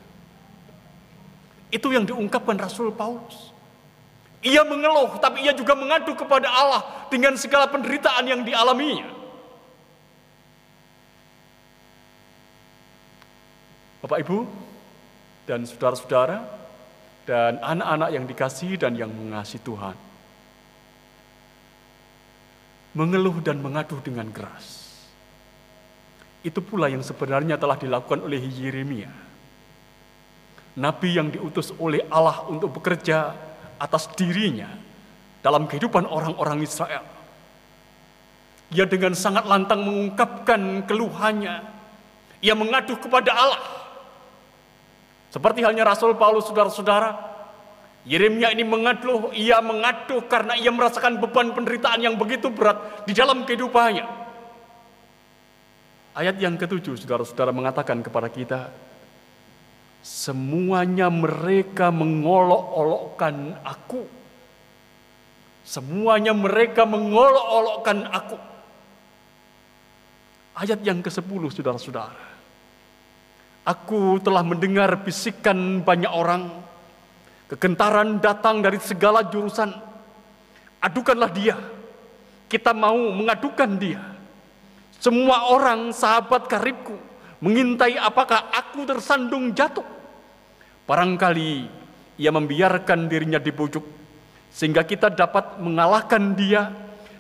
Itu 1.74 1.90
yang 1.90 2.06
diungkapkan 2.06 2.54
Rasul 2.62 2.94
Paulus. 2.94 3.50
Ia 4.46 4.62
mengeluh, 4.62 5.18
tapi 5.18 5.42
ia 5.42 5.58
juga 5.58 5.74
mengadu 5.74 6.14
kepada 6.14 6.50
Allah 6.54 7.10
dengan 7.10 7.34
segala 7.34 7.66
penderitaan 7.66 8.30
yang 8.30 8.46
dialaminya. 8.46 9.21
Bapak 14.02 14.18
Ibu 14.26 14.50
dan 15.46 15.62
saudara-saudara 15.62 16.42
dan 17.30 17.62
anak-anak 17.62 18.10
yang 18.10 18.26
dikasihi 18.26 18.76
dan 18.82 18.98
yang 18.98 19.14
mengasihi 19.14 19.62
Tuhan. 19.62 19.94
Mengeluh 22.98 23.38
dan 23.46 23.62
mengadu 23.62 24.02
dengan 24.02 24.26
keras. 24.34 24.90
Itu 26.42 26.66
pula 26.66 26.90
yang 26.90 27.06
sebenarnya 27.06 27.62
telah 27.62 27.78
dilakukan 27.78 28.26
oleh 28.26 28.42
Yeremia. 28.42 29.14
Nabi 30.82 31.10
yang 31.14 31.30
diutus 31.30 31.70
oleh 31.78 32.02
Allah 32.10 32.42
untuk 32.50 32.82
bekerja 32.82 33.38
atas 33.78 34.10
dirinya 34.18 34.68
dalam 35.46 35.70
kehidupan 35.70 36.10
orang-orang 36.10 36.66
Israel. 36.66 37.06
Ia 38.74 38.90
dengan 38.90 39.14
sangat 39.14 39.46
lantang 39.46 39.86
mengungkapkan 39.86 40.90
keluhannya. 40.90 41.56
Ia 42.42 42.58
mengadu 42.58 42.98
kepada 42.98 43.30
Allah. 43.36 43.81
Seperti 45.32 45.64
halnya 45.64 45.88
Rasul 45.88 46.20
Paulus 46.20 46.52
saudara-saudara. 46.52 47.32
Yeremia 48.04 48.52
ini 48.52 48.66
mengadu, 48.66 49.32
ia 49.32 49.62
mengadu 49.64 50.26
karena 50.26 50.58
ia 50.58 50.74
merasakan 50.74 51.22
beban 51.22 51.54
penderitaan 51.56 52.02
yang 52.02 52.18
begitu 52.18 52.50
berat 52.52 53.06
di 53.08 53.14
dalam 53.16 53.46
kehidupannya. 53.48 54.04
Ayat 56.12 56.36
yang 56.42 56.60
ketujuh 56.60 57.00
saudara-saudara 57.00 57.56
mengatakan 57.56 58.04
kepada 58.04 58.28
kita, 58.28 58.74
Semuanya 60.02 61.14
mereka 61.14 61.94
mengolok-olokkan 61.94 63.62
aku. 63.62 64.02
Semuanya 65.62 66.34
mereka 66.34 66.90
mengolok-olokkan 66.90 68.10
aku. 68.10 68.38
Ayat 70.58 70.82
yang 70.82 71.06
ke-10 71.06 71.42
saudara-saudara. 71.54 72.31
Aku 73.62 74.18
telah 74.18 74.42
mendengar 74.42 74.90
bisikan 75.06 75.86
banyak 75.86 76.10
orang. 76.10 76.50
Kegentaran 77.46 78.18
datang 78.18 78.66
dari 78.66 78.82
segala 78.82 79.22
jurusan. 79.28 79.70
Adukanlah 80.82 81.30
dia. 81.30 81.60
Kita 82.50 82.74
mau 82.74 82.98
mengadukan 83.14 83.70
dia. 83.78 84.02
Semua 84.98 85.54
orang 85.54 85.94
sahabat 85.94 86.50
karibku 86.50 86.98
mengintai 87.42 87.98
apakah 87.98 88.50
aku 88.50 88.86
tersandung 88.86 89.54
jatuh. 89.54 89.86
Barangkali 90.90 91.70
ia 92.18 92.32
membiarkan 92.34 93.10
dirinya 93.10 93.42
dibujuk 93.42 93.86
sehingga 94.54 94.86
kita 94.86 95.14
dapat 95.14 95.58
mengalahkan 95.58 96.34
dia 96.38 96.70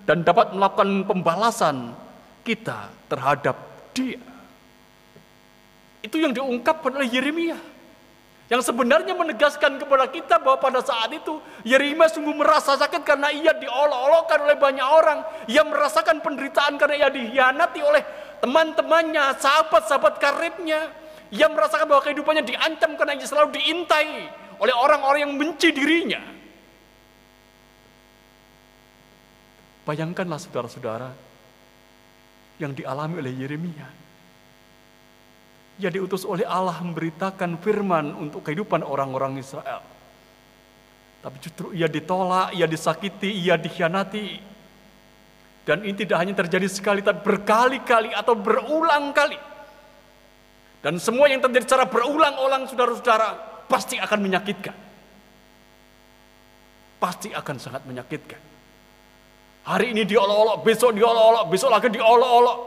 dan 0.06 0.22
dapat 0.22 0.54
melakukan 0.54 1.06
pembalasan 1.06 1.94
kita 2.46 2.90
terhadap 3.10 3.58
dia. 3.94 4.31
Itu 6.02 6.18
yang 6.18 6.34
diungkapkan 6.34 6.98
oleh 6.98 7.10
Yeremia. 7.10 7.58
Yang 8.52 8.68
sebenarnya 8.68 9.16
menegaskan 9.16 9.80
kepada 9.80 10.12
kita 10.12 10.36
bahwa 10.44 10.60
pada 10.60 10.84
saat 10.84 11.08
itu 11.16 11.40
Yeremia 11.64 12.12
sungguh 12.12 12.36
merasa 12.36 12.76
sakit 12.76 13.00
karena 13.08 13.32
ia 13.32 13.56
diolok-olokkan 13.56 14.44
oleh 14.44 14.58
banyak 14.60 14.84
orang. 14.84 15.24
Ia 15.48 15.64
merasakan 15.64 16.20
penderitaan 16.20 16.76
karena 16.76 17.08
ia 17.08 17.10
dihianati 17.14 17.80
oleh 17.80 18.04
teman-temannya, 18.44 19.40
sahabat-sahabat 19.40 20.20
karibnya. 20.20 20.92
Ia 21.32 21.48
merasakan 21.48 21.88
bahwa 21.88 22.04
kehidupannya 22.04 22.44
diancam 22.44 23.00
karena 23.00 23.16
ia 23.16 23.24
selalu 23.24 23.56
diintai 23.56 24.28
oleh 24.60 24.76
orang-orang 24.76 25.32
yang 25.32 25.34
benci 25.40 25.72
dirinya. 25.72 26.20
Bayangkanlah 29.88 30.38
saudara-saudara 30.44 31.10
yang 32.60 32.76
dialami 32.76 33.16
oleh 33.24 33.32
Yeremia. 33.32 34.01
Ia 35.82 35.90
diutus 35.90 36.30
oleh 36.30 36.46
Allah 36.46 36.78
memberitakan 36.78 37.58
firman 37.58 38.14
untuk 38.14 38.46
kehidupan 38.46 38.86
orang-orang 38.86 39.42
Israel. 39.42 39.82
Tapi 41.26 41.38
justru 41.42 41.74
ia 41.74 41.90
ditolak, 41.90 42.54
ia 42.54 42.70
disakiti, 42.70 43.34
ia 43.34 43.58
dikhianati. 43.58 44.38
Dan 45.66 45.82
ini 45.82 45.98
tidak 45.98 46.22
hanya 46.22 46.38
terjadi 46.38 46.70
sekali, 46.70 47.02
tapi 47.02 47.26
berkali-kali 47.26 48.14
atau 48.14 48.38
berulang 48.38 49.10
kali. 49.10 49.38
Dan 50.86 51.02
semua 51.02 51.30
yang 51.30 51.42
terjadi 51.42 51.66
secara 51.66 51.86
berulang-ulang, 51.90 52.70
saudara-saudara, 52.70 53.38
pasti 53.66 53.98
akan 53.98 54.20
menyakitkan. 54.22 54.78
Pasti 57.02 57.34
akan 57.34 57.58
sangat 57.58 57.82
menyakitkan. 57.90 58.42
Hari 59.66 59.98
ini 59.98 60.06
diolok-olok, 60.06 60.62
besok 60.62 60.94
diolok-olok, 60.94 61.46
besok 61.50 61.70
lagi 61.74 61.90
diolok-olok, 61.90 62.58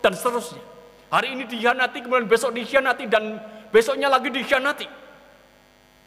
dan 0.00 0.12
seterusnya. 0.16 0.71
Hari 1.12 1.36
ini 1.36 1.44
dikhianati, 1.44 2.00
kemudian 2.00 2.24
besok 2.24 2.56
dikhianati, 2.56 3.04
dan 3.04 3.36
besoknya 3.68 4.08
lagi 4.08 4.32
dikhianati. 4.32 4.88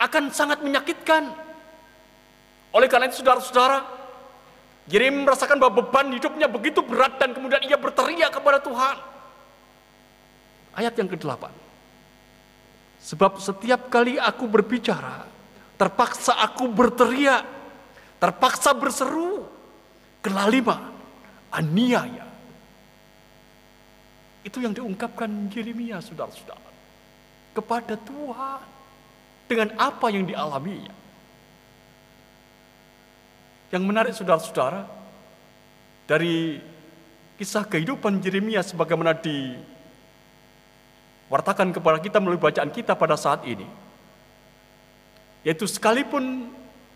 Akan 0.02 0.34
sangat 0.34 0.66
menyakitkan. 0.66 1.30
Oleh 2.74 2.90
karena 2.90 3.06
itu 3.06 3.22
saudara-saudara, 3.22 3.86
Yeremia 4.90 5.30
merasakan 5.30 5.62
bahwa 5.62 5.86
beban 5.86 6.10
hidupnya 6.10 6.50
begitu 6.50 6.82
berat 6.82 7.22
dan 7.22 7.38
kemudian 7.38 7.62
ia 7.66 7.78
berteriak 7.78 8.34
kepada 8.34 8.62
Tuhan. 8.62 8.98
Ayat 10.78 10.94
yang 10.98 11.10
ke-8. 11.10 11.54
Sebab 13.02 13.38
setiap 13.38 13.94
kali 13.94 14.18
aku 14.18 14.50
berbicara, 14.50 15.26
terpaksa 15.78 16.38
aku 16.42 16.66
berteriak, 16.70 17.46
terpaksa 18.18 18.74
berseru, 18.74 19.46
kelaliman, 20.26 20.90
aniaya. 21.54 22.25
Itu 24.46 24.62
yang 24.62 24.78
diungkapkan 24.78 25.50
Yeremia, 25.50 25.98
saudara-saudara. 26.06 26.70
Kepada 27.58 27.98
Tuhan. 27.98 28.62
Dengan 29.50 29.74
apa 29.82 30.14
yang 30.14 30.30
dialaminya. 30.30 30.94
Yang 33.74 33.84
menarik 33.84 34.14
saudara-saudara, 34.14 34.86
dari 36.06 36.62
kisah 37.36 37.66
kehidupan 37.66 38.22
Yeremia 38.22 38.62
sebagaimana 38.62 39.18
wartakan 41.28 41.74
kepada 41.74 41.98
kita 41.98 42.22
melalui 42.22 42.42
bacaan 42.42 42.70
kita 42.70 42.94
pada 42.94 43.18
saat 43.18 43.44
ini. 43.50 43.66
Yaitu 45.42 45.66
sekalipun 45.70 46.50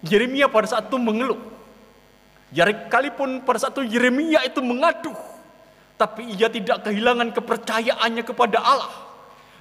Yeremia 0.05 0.49
pada 0.49 0.65
saat 0.69 0.89
itu 0.89 0.97
mengeluh, 0.97 1.41
sekalipun 2.53 3.41
pada 3.45 3.57
saat 3.61 3.73
itu 3.77 3.85
Yeremia 3.97 4.45
itu 4.45 4.61
mengaduh, 4.61 5.17
tapi 5.99 6.31
ia 6.31 6.47
tidak 6.47 6.87
kehilangan 6.87 7.35
kepercayaannya 7.35 8.23
kepada 8.23 8.63
Allah. 8.63 8.93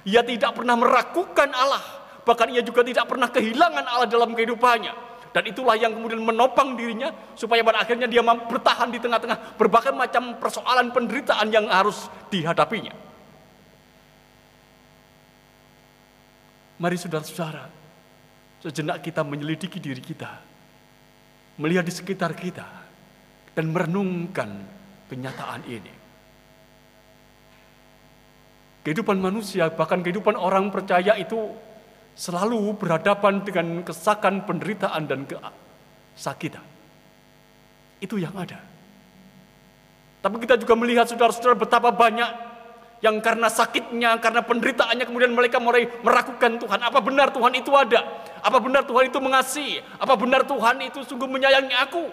Ia 0.07 0.23
tidak 0.23 0.55
pernah 0.55 0.79
meragukan 0.79 1.51
Allah, 1.51 1.83
bahkan 2.23 2.47
ia 2.47 2.63
juga 2.63 2.79
tidak 2.87 3.11
pernah 3.11 3.27
kehilangan 3.27 3.83
Allah 3.83 4.07
dalam 4.07 4.31
kehidupannya. 4.31 5.11
Dan 5.29 5.43
itulah 5.45 5.77
yang 5.77 5.93
kemudian 5.93 6.23
menopang 6.23 6.73
dirinya 6.73 7.13
supaya 7.37 7.61
pada 7.61 7.83
akhirnya 7.85 8.09
dia 8.09 8.23
mampu 8.23 8.49
bertahan 8.49 8.89
di 8.89 8.97
tengah-tengah 8.97 9.59
berbagai 9.59 9.93
macam 9.93 10.39
persoalan 10.41 10.89
penderitaan 10.89 11.53
yang 11.53 11.69
harus 11.69 12.07
dihadapinya. 12.33 12.95
Mari 16.79 16.95
saudara-saudara, 16.95 17.67
sejenak 18.63 19.03
kita 19.03 19.21
menyelidiki 19.21 19.77
diri 19.83 19.99
kita, 19.99 20.39
melihat 21.59 21.83
di 21.83 21.93
sekitar 21.93 22.31
kita, 22.33 22.65
dan 23.53 23.69
merenungkan 23.69 24.63
kenyataan 25.11 25.67
ini. 25.67 25.98
Kehidupan 28.79 29.19
manusia, 29.19 29.67
bahkan 29.69 29.99
kehidupan 29.99 30.39
orang 30.39 30.71
percaya 30.71 31.19
itu 31.19 31.51
selalu 32.15 32.75
berhadapan 32.79 33.43
dengan 33.43 33.83
kesakan, 33.83 34.47
penderitaan, 34.47 35.03
dan 35.07 35.27
kesakitan. 35.27 36.63
Itu 37.99 38.15
yang 38.15 38.35
ada. 38.39 38.59
Tapi 40.19 40.35
kita 40.43 40.59
juga 40.59 40.75
melihat 40.75 41.07
saudara-saudara 41.07 41.55
betapa 41.55 41.91
banyak 41.91 42.27
yang 42.99 43.19
karena 43.23 43.47
sakitnya, 43.47 44.19
karena 44.19 44.43
penderitaannya 44.43 45.07
kemudian 45.07 45.31
mereka 45.31 45.59
mulai 45.59 45.87
meragukan 46.03 46.59
Tuhan. 46.59 46.79
Apa 46.83 46.99
benar 46.99 47.31
Tuhan 47.31 47.55
itu 47.55 47.71
ada? 47.71 48.03
Apa 48.43 48.59
benar 48.59 48.83
Tuhan 48.83 49.07
itu 49.07 49.19
mengasihi? 49.19 49.79
Apa 49.99 50.19
benar 50.19 50.43
Tuhan 50.43 50.75
itu 50.83 51.03
sungguh 51.07 51.27
menyayangi 51.27 51.75
aku? 51.75 52.03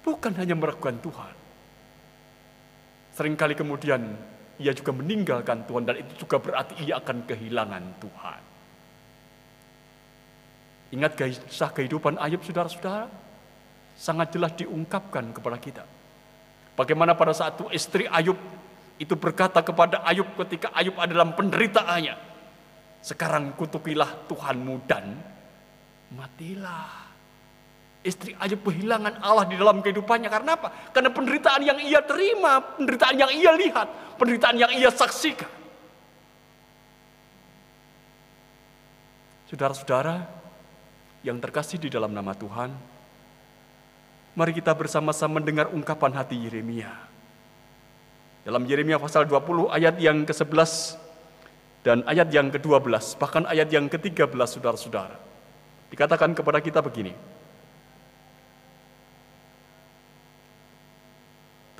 Bukan 0.00 0.32
hanya 0.40 0.56
meragukan 0.56 0.96
Tuhan. 1.00 1.39
Seringkali 3.14 3.58
kemudian 3.58 4.14
ia 4.60 4.72
juga 4.76 4.92
meninggalkan 4.94 5.66
Tuhan 5.66 5.82
dan 5.88 5.96
itu 5.98 6.26
juga 6.26 6.38
berarti 6.38 6.78
ia 6.84 7.00
akan 7.00 7.26
kehilangan 7.26 7.84
Tuhan. 7.98 8.42
Ingat 10.90 11.12
kisah 11.14 11.70
kehidupan 11.70 12.18
Ayub 12.18 12.42
saudara-saudara? 12.42 13.06
Sangat 14.00 14.32
jelas 14.32 14.56
diungkapkan 14.56 15.28
kepada 15.36 15.60
kita 15.60 15.84
Bagaimana 16.80 17.12
pada 17.12 17.36
saat 17.36 17.60
itu 17.60 17.68
istri 17.76 18.08
Ayub 18.08 18.40
itu 18.96 19.12
berkata 19.12 19.60
kepada 19.60 20.00
Ayub 20.00 20.24
ketika 20.40 20.72
Ayub 20.72 20.96
ada 20.96 21.12
dalam 21.12 21.36
penderitaannya. 21.36 22.16
Sekarang 23.04 23.52
kutukilah 23.52 24.08
Tuhanmu 24.24 24.88
dan 24.88 25.12
matilah. 26.16 27.09
Istri 28.00 28.32
Ayub 28.40 28.64
kehilangan 28.64 29.20
Allah 29.20 29.44
di 29.44 29.60
dalam 29.60 29.84
kehidupannya. 29.84 30.32
Karena 30.32 30.56
apa? 30.56 30.72
Karena 30.92 31.12
penderitaan 31.12 31.60
yang 31.60 31.78
ia 31.84 32.00
terima, 32.00 32.60
penderitaan 32.80 33.16
yang 33.20 33.30
ia 33.32 33.52
lihat, 33.52 34.16
penderitaan 34.16 34.56
yang 34.56 34.72
ia 34.72 34.88
saksikan. 34.88 35.60
Saudara-saudara 39.52 40.24
yang 41.26 41.36
terkasih 41.42 41.76
di 41.76 41.92
dalam 41.92 42.14
nama 42.14 42.32
Tuhan, 42.32 42.70
Mari 44.30 44.54
kita 44.54 44.70
bersama-sama 44.78 45.42
mendengar 45.42 45.66
ungkapan 45.74 46.14
hati 46.14 46.38
Yeremia. 46.38 46.86
Dalam 48.46 48.62
Yeremia 48.62 48.96
pasal 49.02 49.26
20 49.26 49.68
ayat 49.74 49.98
yang 49.98 50.22
ke-11 50.22 50.96
dan 51.82 52.06
ayat 52.06 52.30
yang 52.30 52.46
ke-12, 52.48 53.18
bahkan 53.18 53.42
ayat 53.50 53.68
yang 53.74 53.90
ke-13 53.90 54.30
saudara-saudara. 54.30 55.18
Dikatakan 55.90 56.30
kepada 56.32 56.62
kita 56.62 56.78
begini. 56.78 57.10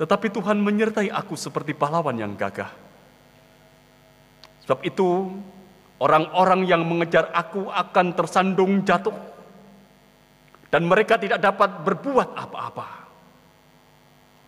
Tetapi 0.01 0.33
Tuhan 0.33 0.57
menyertai 0.57 1.13
aku 1.13 1.37
seperti 1.37 1.77
pahlawan 1.77 2.17
yang 2.17 2.33
gagah. 2.33 2.73
Sebab 4.65 4.81
itu 4.81 5.29
orang-orang 6.01 6.65
yang 6.65 6.81
mengejar 6.81 7.29
aku 7.29 7.69
akan 7.69 8.17
tersandung 8.17 8.81
jatuh 8.81 9.13
dan 10.73 10.89
mereka 10.89 11.21
tidak 11.21 11.37
dapat 11.37 11.85
berbuat 11.85 12.33
apa-apa. 12.33 13.05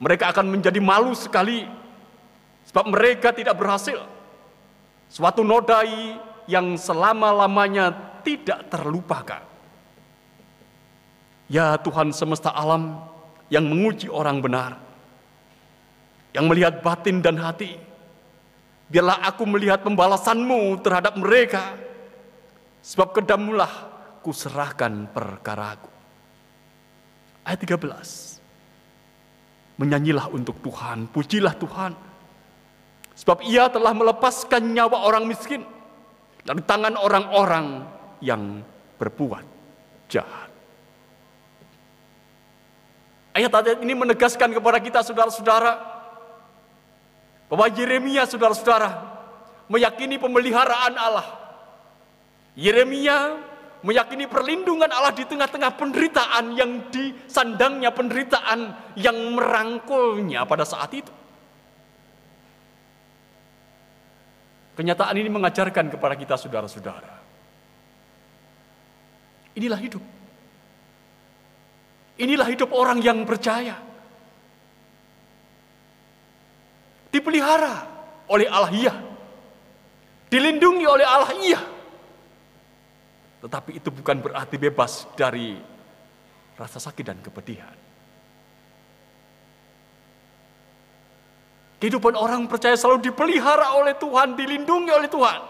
Mereka 0.01 0.33
akan 0.33 0.49
menjadi 0.49 0.81
malu 0.81 1.13
sekali 1.13 1.69
sebab 2.65 2.89
mereka 2.89 3.29
tidak 3.29 3.53
berhasil. 3.53 4.01
Suatu 5.05 5.45
nodai 5.45 6.17
yang 6.49 6.73
selama-lamanya 6.73 7.93
tidak 8.25 8.73
terlupakan. 8.73 9.45
Ya 11.45 11.77
Tuhan 11.77 12.09
semesta 12.09 12.49
alam 12.49 13.05
yang 13.53 13.69
menguji 13.69 14.09
orang 14.09 14.41
benar, 14.41 14.82
yang 16.33 16.49
melihat 16.49 16.81
batin 16.81 17.21
dan 17.21 17.37
hati. 17.37 17.77
Biarlah 18.89 19.21
aku 19.25 19.45
melihat 19.47 19.81
pembalasanmu 19.85 20.81
terhadap 20.81 21.15
mereka, 21.17 21.77
sebab 22.83 23.13
kedamulah 23.15 23.69
kuserahkan 24.25 25.07
perkaraku. 25.13 25.89
Ayat 27.45 27.59
13. 27.63 28.41
Menyanyilah 29.79 30.27
untuk 30.29 30.61
Tuhan, 30.61 31.07
pujilah 31.09 31.55
Tuhan. 31.57 31.95
Sebab 33.13 33.45
ia 33.45 33.69
telah 33.69 33.93
melepaskan 33.93 34.73
nyawa 34.73 35.05
orang 35.05 35.29
miskin 35.29 35.61
dari 36.41 36.61
tangan 36.65 36.97
orang-orang 36.97 37.85
yang 38.21 38.61
berbuat 38.97 39.45
jahat. 40.09 40.49
Ayat-ayat 43.33 43.81
ini 43.81 43.97
menegaskan 43.97 44.53
kepada 44.53 44.77
kita 44.77 45.01
saudara-saudara 45.01 45.92
bahwa 47.53 47.69
Yeremia 47.69 48.25
saudara-saudara 48.25 48.97
meyakini 49.69 50.17
pemeliharaan 50.17 50.97
Allah. 50.97 51.37
Yeremia 52.57 53.37
meyakini 53.85 54.25
perlindungan 54.25 54.89
Allah 54.89 55.13
di 55.13 55.21
tengah-tengah 55.21 55.77
penderitaan 55.77 56.57
yang 56.57 56.89
disandangnya, 56.89 57.93
penderitaan 57.93 58.73
yang 58.97 59.37
merangkulnya 59.37 60.49
pada 60.49 60.65
saat 60.65 60.97
itu. 60.97 61.13
Kenyataan 64.73 65.13
ini 65.21 65.29
mengajarkan 65.29 65.93
kepada 65.93 66.17
kita 66.17 66.33
saudara-saudara. 66.33 67.21
Inilah 69.53 69.77
hidup. 69.77 70.01
Inilah 72.17 72.49
hidup 72.49 72.73
orang 72.73 72.97
yang 72.97 73.21
percaya. 73.29 73.77
Dipelihara 77.23 77.87
oleh 78.27 78.51
Allah 78.51 78.71
iya. 78.75 78.93
Dilindungi 80.27 80.83
oleh 80.83 81.07
Allah 81.07 81.31
iya 81.39 81.61
tetapi 83.43 83.75
itu 83.75 83.91
bukan 83.91 84.23
berarti 84.23 84.55
bebas 84.55 85.03
dari 85.19 85.59
rasa 86.55 86.79
sakit 86.79 87.03
dan 87.03 87.19
kepedihan. 87.19 87.75
Kehidupan 91.83 92.15
orang 92.15 92.47
percaya 92.47 92.79
selalu 92.79 93.11
dipelihara 93.11 93.75
oleh 93.75 93.99
Tuhan, 93.99 94.39
dilindungi 94.39 94.91
oleh 94.95 95.11
Tuhan. 95.11 95.41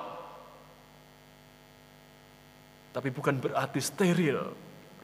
Tapi 2.97 3.09
bukan 3.13 3.37
berarti 3.37 3.77
steril 3.77 4.41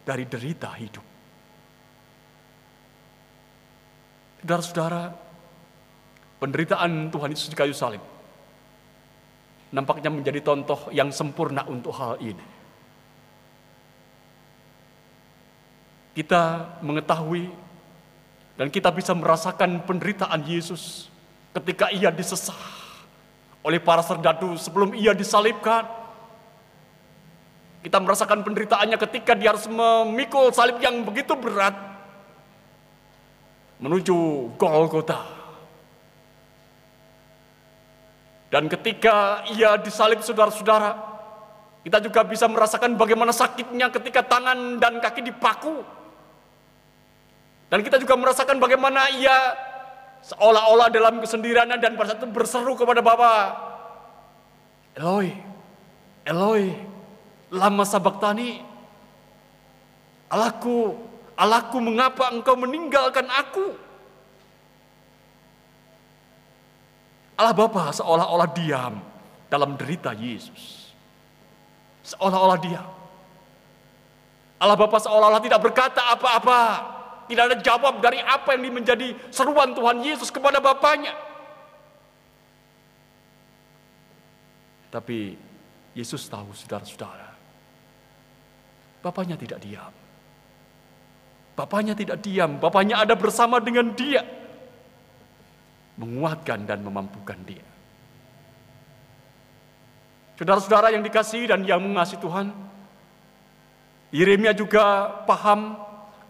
dari 0.01 0.25
derita 0.25 0.73
hidup. 0.73 1.05
Saudara-saudara, 4.41 5.03
penderitaan 6.39 7.11
Tuhan 7.11 7.29
Yesus 7.31 7.51
di 7.51 7.57
kayu 7.59 7.75
salib 7.75 8.01
nampaknya 9.69 10.09
menjadi 10.09 10.41
contoh 10.41 10.89
yang 10.89 11.13
sempurna 11.13 11.61
untuk 11.69 11.93
hal 11.93 12.17
ini. 12.23 12.59
kita 16.19 16.75
mengetahui 16.83 17.47
dan 18.59 18.67
kita 18.67 18.91
bisa 18.91 19.15
merasakan 19.15 19.79
penderitaan 19.87 20.43
Yesus 20.43 21.07
ketika 21.55 21.87
ia 21.95 22.11
disesah 22.11 22.59
oleh 23.63 23.79
para 23.79 24.03
serdadu 24.03 24.59
sebelum 24.59 24.91
ia 24.99 25.15
disalibkan. 25.15 25.87
Kita 27.79 27.95
merasakan 28.03 28.43
penderitaannya 28.43 28.99
ketika 28.99 29.31
dia 29.39 29.55
harus 29.55 29.63
memikul 29.71 30.51
salib 30.51 30.83
yang 30.83 31.07
begitu 31.07 31.31
berat 31.39 31.71
menuju 33.79 34.51
Golgota. 34.59 35.38
Dan 38.49 38.65
ketika 38.65 39.45
ia 39.53 39.77
disalib 39.77 40.25
saudara-saudara, 40.25 40.97
kita 41.85 42.01
juga 42.01 42.25
bisa 42.25 42.49
merasakan 42.49 42.97
bagaimana 42.97 43.29
sakitnya 43.29 43.93
ketika 43.93 44.25
tangan 44.25 44.81
dan 44.81 44.97
kaki 44.97 45.21
dipaku 45.21 45.85
dan 47.69 47.85
kita 47.85 48.01
juga 48.01 48.17
merasakan 48.17 48.57
bagaimana 48.57 49.13
ia 49.13 49.53
seolah-olah 50.25 50.89
dalam 50.89 51.21
kesendirian 51.21 51.69
dan 51.77 51.93
pada 51.93 52.11
saat 52.11 52.19
itu 52.19 52.29
berseru 52.33 52.73
kepada 52.73 52.99
Bapa, 52.99 53.55
Eloi, 54.97 55.29
Eloi, 56.25 56.73
lama 57.53 57.85
sabaktani. 57.85 58.65
Allahku, 60.29 60.97
Allahku 61.37 61.77
mengapa 61.77 62.33
engkau 62.33 62.57
meninggalkan 62.57 63.29
aku? 63.29 63.77
Allah 67.39 67.55
Bapa 67.55 67.95
seolah-olah 67.95 68.51
diam 68.51 68.99
dalam 69.47 69.79
derita 69.79 70.11
Yesus. 70.11 70.91
Seolah-olah 72.03 72.59
diam. 72.59 72.89
Allah 74.59 74.75
Bapa 74.75 74.99
seolah-olah 74.99 75.39
tidak 75.39 75.63
berkata 75.63 76.03
apa-apa. 76.11 76.61
Tidak 77.31 77.43
ada 77.45 77.57
jawab 77.63 78.03
dari 78.03 78.19
apa 78.19 78.59
yang 78.59 78.75
menjadi 78.75 79.15
seruan 79.31 79.71
Tuhan 79.71 80.03
Yesus 80.03 80.27
kepada 80.27 80.59
Bapaknya. 80.59 81.15
Tapi 84.91 85.37
Yesus 85.95 86.27
tahu 86.27 86.51
saudara-saudara. 86.51 87.29
Bapaknya 88.99 89.39
tidak 89.39 89.63
diam. 89.63 89.93
Bapaknya 91.55 91.93
tidak 91.95 92.19
diam. 92.19 92.59
Bapaknya 92.59 92.99
ada 92.99 93.15
bersama 93.15 93.63
dengan 93.63 93.95
dia. 93.95 94.25
Menguatkan 95.99 96.63
dan 96.63 96.79
memampukan 96.79 97.35
dia. 97.43 97.65
Saudara-saudara 100.39 100.95
yang 100.95 101.03
dikasih 101.03 101.51
dan 101.51 101.67
yang 101.67 101.83
mengasihi 101.83 102.23
Tuhan, 102.23 102.55
Yeremia 104.15 104.55
juga 104.55 105.11
paham 105.27 105.75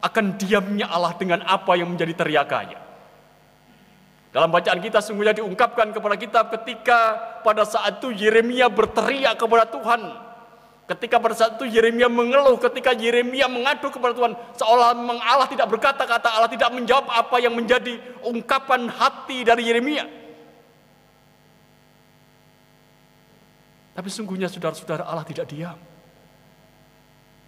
akan 0.02 0.26
diamnya 0.42 0.90
Allah 0.90 1.14
dengan 1.14 1.46
apa 1.46 1.78
yang 1.78 1.94
menjadi 1.94 2.18
teriakannya. 2.18 2.80
Dalam 4.30 4.50
bacaan 4.54 4.78
kita 4.78 5.02
sungguhnya 5.02 5.38
diungkapkan 5.38 5.90
kepada 5.90 6.16
kita 6.18 6.40
ketika 6.58 7.00
pada 7.42 7.66
saat 7.66 7.98
itu 7.98 8.14
Yeremia 8.14 8.70
berteriak 8.70 9.38
kepada 9.38 9.66
Tuhan. 9.70 10.29
Ketika 10.90 11.22
pada 11.22 11.38
saat 11.38 11.62
itu 11.62 11.70
Yeremia 11.70 12.10
mengeluh, 12.10 12.58
ketika 12.58 12.98
Yeremia 12.98 13.46
mengadu 13.46 13.94
kepada 13.94 14.10
Tuhan, 14.18 14.34
seolah 14.58 14.98
Allah 15.22 15.46
tidak 15.46 15.70
berkata-kata, 15.70 16.34
Allah 16.34 16.50
tidak 16.50 16.74
menjawab 16.74 17.06
apa 17.14 17.38
yang 17.38 17.54
menjadi 17.54 18.02
ungkapan 18.26 18.90
hati 18.90 19.46
dari 19.46 19.70
Yeremia. 19.70 20.10
Tapi 23.94 24.10
sungguhnya 24.10 24.50
saudara-saudara 24.50 25.06
Allah 25.06 25.22
tidak 25.30 25.46
diam. 25.46 25.78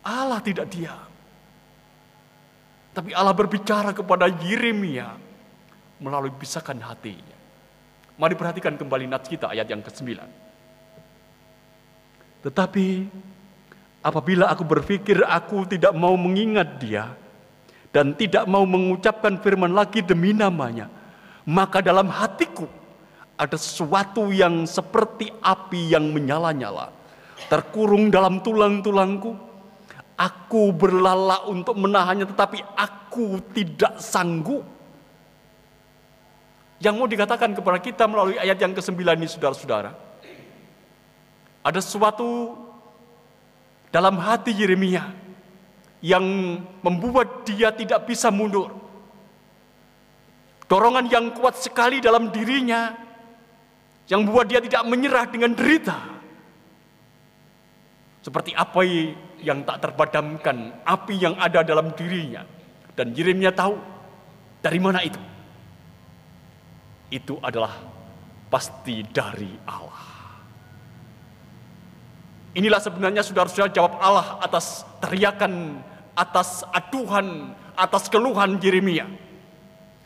Allah 0.05 0.37
tidak 0.45 0.69
diam. 0.69 1.09
Tapi 2.93 3.09
Allah 3.09 3.33
berbicara 3.33 3.89
kepada 3.89 4.29
Yeremia 4.29 5.17
melalui 5.97 6.29
bisakan 6.37 6.77
hatinya. 6.85 7.37
Mari 8.21 8.37
perhatikan 8.37 8.77
kembali 8.77 9.09
nats 9.09 9.25
kita 9.25 9.49
ayat 9.49 9.65
yang 9.65 9.81
ke-9. 9.81 10.40
Tetapi 12.41 13.05
apabila 14.01 14.49
aku 14.49 14.65
berpikir 14.65 15.21
aku 15.21 15.69
tidak 15.69 15.93
mau 15.93 16.17
mengingat 16.17 16.81
dia 16.81 17.13
dan 17.93 18.17
tidak 18.17 18.49
mau 18.49 18.65
mengucapkan 18.65 19.37
firman 19.37 19.71
lagi 19.75 20.01
demi 20.01 20.33
namanya, 20.33 20.89
maka 21.45 21.83
dalam 21.85 22.09
hatiku 22.09 22.65
ada 23.37 23.57
sesuatu 23.57 24.29
yang 24.29 24.69
seperti 24.69 25.33
api 25.41 25.93
yang 25.93 26.13
menyala-nyala, 26.13 26.93
terkurung 27.49 28.13
dalam 28.13 28.41
tulang-tulangku. 28.41 29.49
Aku 30.13 30.69
berlala 30.69 31.49
untuk 31.49 31.73
menahannya, 31.81 32.29
tetapi 32.29 32.61
aku 32.77 33.41
tidak 33.57 33.97
sanggup. 33.97 34.61
Yang 36.77 36.93
mau 36.93 37.09
dikatakan 37.09 37.57
kepada 37.57 37.81
kita 37.81 38.05
melalui 38.05 38.37
ayat 38.37 38.61
yang 38.61 38.77
ke-9 38.77 39.01
ini, 39.01 39.25
saudara-saudara, 39.25 39.97
ada 41.61 41.79
sesuatu 41.81 42.57
dalam 43.93 44.17
hati 44.17 44.53
Yeremia 44.53 45.05
yang 46.01 46.25
membuat 46.81 47.45
dia 47.45 47.69
tidak 47.69 48.09
bisa 48.09 48.33
mundur. 48.33 48.73
Dorongan 50.65 51.05
yang 51.11 51.35
kuat 51.35 51.59
sekali 51.61 52.01
dalam 52.01 52.33
dirinya 52.33 52.95
yang 54.09 54.25
membuat 54.25 54.49
dia 54.49 54.59
tidak 54.63 54.83
menyerah 54.87 55.25
dengan 55.29 55.51
derita. 55.53 55.99
Seperti 58.21 58.53
apa 58.53 58.81
yang 59.41 59.65
tak 59.65 59.81
terpadamkan, 59.81 60.85
api 60.85 61.15
yang 61.17 61.35
ada 61.37 61.61
dalam 61.61 61.93
dirinya. 61.93 62.45
Dan 62.93 63.13
Yeremia 63.13 63.53
tahu 63.53 63.77
dari 64.61 64.79
mana 64.79 65.01
itu. 65.01 65.21
Itu 67.11 67.41
adalah 67.43 67.75
pasti 68.47 69.03
dari 69.03 69.51
Allah. 69.67 70.10
Inilah 72.51 72.83
sebenarnya 72.83 73.23
saudara-saudara 73.23 73.71
jawab 73.71 73.95
Allah 74.03 74.39
atas 74.43 74.83
teriakan, 74.99 75.79
atas 76.11 76.67
aduhan, 76.75 77.55
atas 77.79 78.11
keluhan 78.11 78.59
Yeremia. 78.59 79.07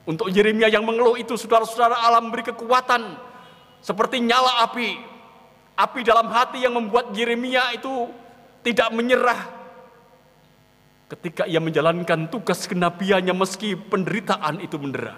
Untuk 0.05 0.29
Yeremia 0.29 0.69
yang 0.69 0.85
mengeluh 0.85 1.17
itu 1.17 1.33
saudara-saudara 1.33 1.97
alam 2.05 2.29
beri 2.29 2.45
kekuatan 2.45 3.17
seperti 3.81 4.21
nyala 4.21 4.69
api. 4.69 4.93
Api 5.75 5.99
dalam 6.05 6.29
hati 6.29 6.61
yang 6.61 6.77
membuat 6.77 7.09
Yeremia 7.17 7.73
itu 7.73 8.13
tidak 8.61 8.93
menyerah 8.93 9.55
ketika 11.05 11.45
ia 11.45 11.61
menjalankan 11.61 12.29
tugas 12.33 12.65
kenabiannya 12.65 13.33
meski 13.33 13.77
penderitaan 13.77 14.57
itu 14.61 14.77
mendera. 14.81 15.17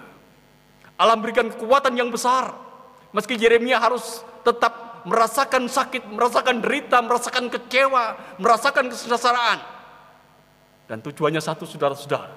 Alam 1.00 1.24
berikan 1.24 1.48
kekuatan 1.48 1.96
yang 1.96 2.12
besar. 2.12 2.52
Meski 3.14 3.40
Yeremia 3.40 3.80
harus 3.80 4.20
tetap 4.44 4.87
merasakan 5.08 5.64
sakit, 5.66 6.04
merasakan 6.12 6.60
derita, 6.60 7.00
merasakan 7.00 7.48
kecewa, 7.48 8.36
merasakan 8.36 8.92
kesengsaraan. 8.92 9.58
Dan 10.84 11.00
tujuannya 11.00 11.40
satu 11.40 11.64
saudara-saudara. 11.64 12.36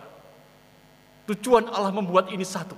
Tujuan 1.27 1.67
Allah 1.69 1.91
membuat 1.91 2.31
ini 2.31 2.47
satu 2.47 2.75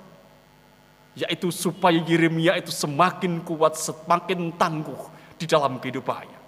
yaitu 1.14 1.54
supaya 1.54 2.02
Yeremia 2.02 2.58
itu 2.58 2.74
semakin 2.74 3.46
kuat, 3.46 3.78
semakin 3.78 4.50
tangguh 4.58 4.98
di 5.38 5.46
dalam 5.46 5.78
kehidupannya. 5.78 6.42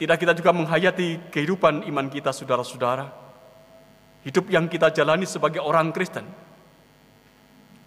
Tidak 0.00 0.18
kita 0.18 0.32
juga 0.34 0.50
menghayati 0.50 1.30
kehidupan 1.30 1.86
iman 1.86 2.06
kita 2.10 2.34
saudara-saudara. 2.34 3.06
Hidup 4.26 4.50
yang 4.50 4.66
kita 4.66 4.90
jalani 4.90 5.28
sebagai 5.28 5.62
orang 5.62 5.94
Kristen. 5.94 6.26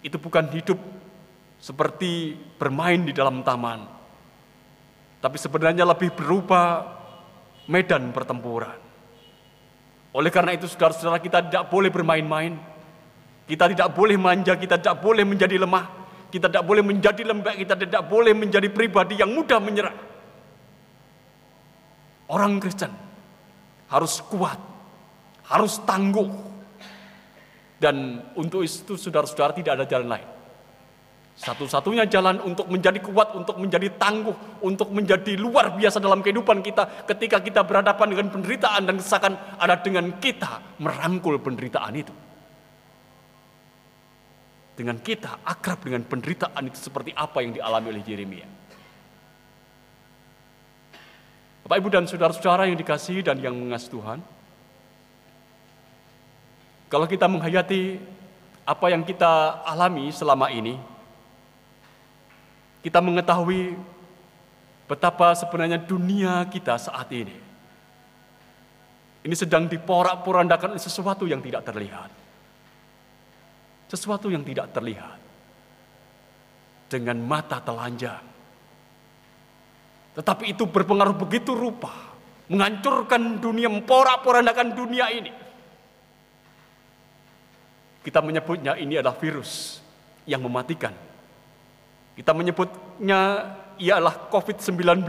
Itu 0.00 0.16
bukan 0.16 0.48
hidup 0.48 0.78
seperti 1.66 2.38
bermain 2.62 3.02
di 3.02 3.10
dalam 3.10 3.42
taman. 3.42 3.82
Tapi 5.18 5.34
sebenarnya 5.34 5.82
lebih 5.82 6.14
berupa 6.14 6.94
medan 7.66 8.14
pertempuran. 8.14 8.78
Oleh 10.14 10.30
karena 10.30 10.54
itu 10.54 10.70
saudara-saudara 10.70 11.18
kita 11.18 11.42
tidak 11.42 11.66
boleh 11.66 11.90
bermain-main. 11.90 12.54
Kita 13.50 13.66
tidak 13.66 13.98
boleh 13.98 14.14
manja, 14.14 14.54
kita 14.54 14.78
tidak 14.78 15.02
boleh 15.02 15.26
menjadi 15.26 15.58
lemah. 15.58 16.06
Kita 16.30 16.46
tidak 16.46 16.66
boleh 16.66 16.82
menjadi 16.86 17.22
lembek, 17.26 17.56
kita 17.58 17.74
tidak 17.74 18.02
boleh 18.06 18.34
menjadi 18.34 18.68
pribadi 18.70 19.18
yang 19.18 19.34
mudah 19.34 19.58
menyerah. 19.58 19.96
Orang 22.30 22.62
Kristen 22.62 22.90
harus 23.90 24.22
kuat, 24.22 24.58
harus 25.50 25.82
tangguh. 25.82 26.30
Dan 27.78 28.22
untuk 28.38 28.62
itu 28.62 28.94
saudara-saudara 28.94 29.54
tidak 29.54 29.72
ada 29.82 29.86
jalan 29.86 30.10
lain. 30.14 30.35
Satu-satunya 31.36 32.08
jalan 32.08 32.40
untuk 32.40 32.64
menjadi 32.72 32.96
kuat, 33.04 33.36
untuk 33.36 33.60
menjadi 33.60 33.92
tangguh, 34.00 34.32
untuk 34.64 34.88
menjadi 34.88 35.36
luar 35.36 35.76
biasa 35.76 36.00
dalam 36.00 36.24
kehidupan 36.24 36.64
kita 36.64 37.04
ketika 37.04 37.44
kita 37.44 37.60
berhadapan 37.60 38.08
dengan 38.08 38.26
penderitaan 38.32 38.88
dan 38.88 38.96
kesakan 38.96 39.36
ada 39.60 39.76
dengan 39.76 40.16
kita 40.16 40.80
merangkul 40.80 41.36
penderitaan 41.36 41.92
itu. 41.92 42.14
Dengan 44.80 44.96
kita 44.96 45.44
akrab 45.44 45.84
dengan 45.84 46.08
penderitaan 46.08 46.72
itu 46.72 46.80
seperti 46.80 47.12
apa 47.12 47.44
yang 47.44 47.52
dialami 47.52 47.86
oleh 47.92 48.04
Yeremia. 48.04 48.48
Bapak 51.68 51.76
Ibu 51.82 51.88
dan 51.92 52.08
saudara-saudara 52.08 52.64
yang 52.64 52.80
dikasih 52.80 53.20
dan 53.20 53.36
yang 53.44 53.52
mengasihi 53.52 53.92
Tuhan. 53.92 54.18
Kalau 56.88 57.04
kita 57.04 57.28
menghayati 57.28 57.98
apa 58.64 58.86
yang 58.88 59.02
kita 59.02 59.66
alami 59.66 60.14
selama 60.14 60.48
ini, 60.48 60.95
kita 62.86 63.02
mengetahui 63.02 63.74
betapa 64.86 65.34
sebenarnya 65.34 65.82
dunia 65.82 66.46
kita 66.46 66.78
saat 66.78 67.10
ini. 67.10 67.34
Ini 69.26 69.34
sedang 69.34 69.66
diporak-porandakan 69.66 70.78
oleh 70.78 70.84
sesuatu 70.86 71.26
yang 71.26 71.42
tidak 71.42 71.66
terlihat. 71.66 72.14
Sesuatu 73.90 74.30
yang 74.30 74.46
tidak 74.46 74.70
terlihat. 74.70 75.18
Dengan 76.86 77.18
mata 77.26 77.58
telanjang. 77.58 78.22
Tetapi 80.14 80.54
itu 80.54 80.62
berpengaruh 80.70 81.18
begitu 81.18 81.58
rupa. 81.58 81.90
Menghancurkan 82.46 83.42
dunia, 83.42 83.66
memporak-porandakan 83.66 84.78
dunia 84.78 85.10
ini. 85.10 85.34
Kita 88.06 88.22
menyebutnya 88.22 88.78
ini 88.78 89.02
adalah 89.02 89.18
virus 89.18 89.82
yang 90.22 90.46
mematikan. 90.46 90.94
Kita 92.16 92.32
menyebutnya 92.32 93.20
ialah 93.76 94.32
COVID-19. 94.32 95.04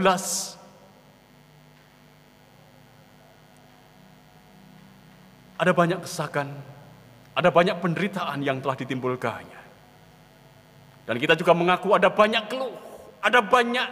Ada 5.58 5.72
banyak 5.74 5.98
kesakan, 6.06 6.54
ada 7.34 7.50
banyak 7.50 7.82
penderitaan 7.82 8.44
yang 8.46 8.62
telah 8.62 8.78
ditimbulkannya. 8.78 9.62
Dan 11.08 11.16
kita 11.18 11.34
juga 11.34 11.56
mengaku 11.56 11.96
ada 11.96 12.12
banyak 12.12 12.46
keluh, 12.46 12.76
ada 13.24 13.42
banyak 13.42 13.88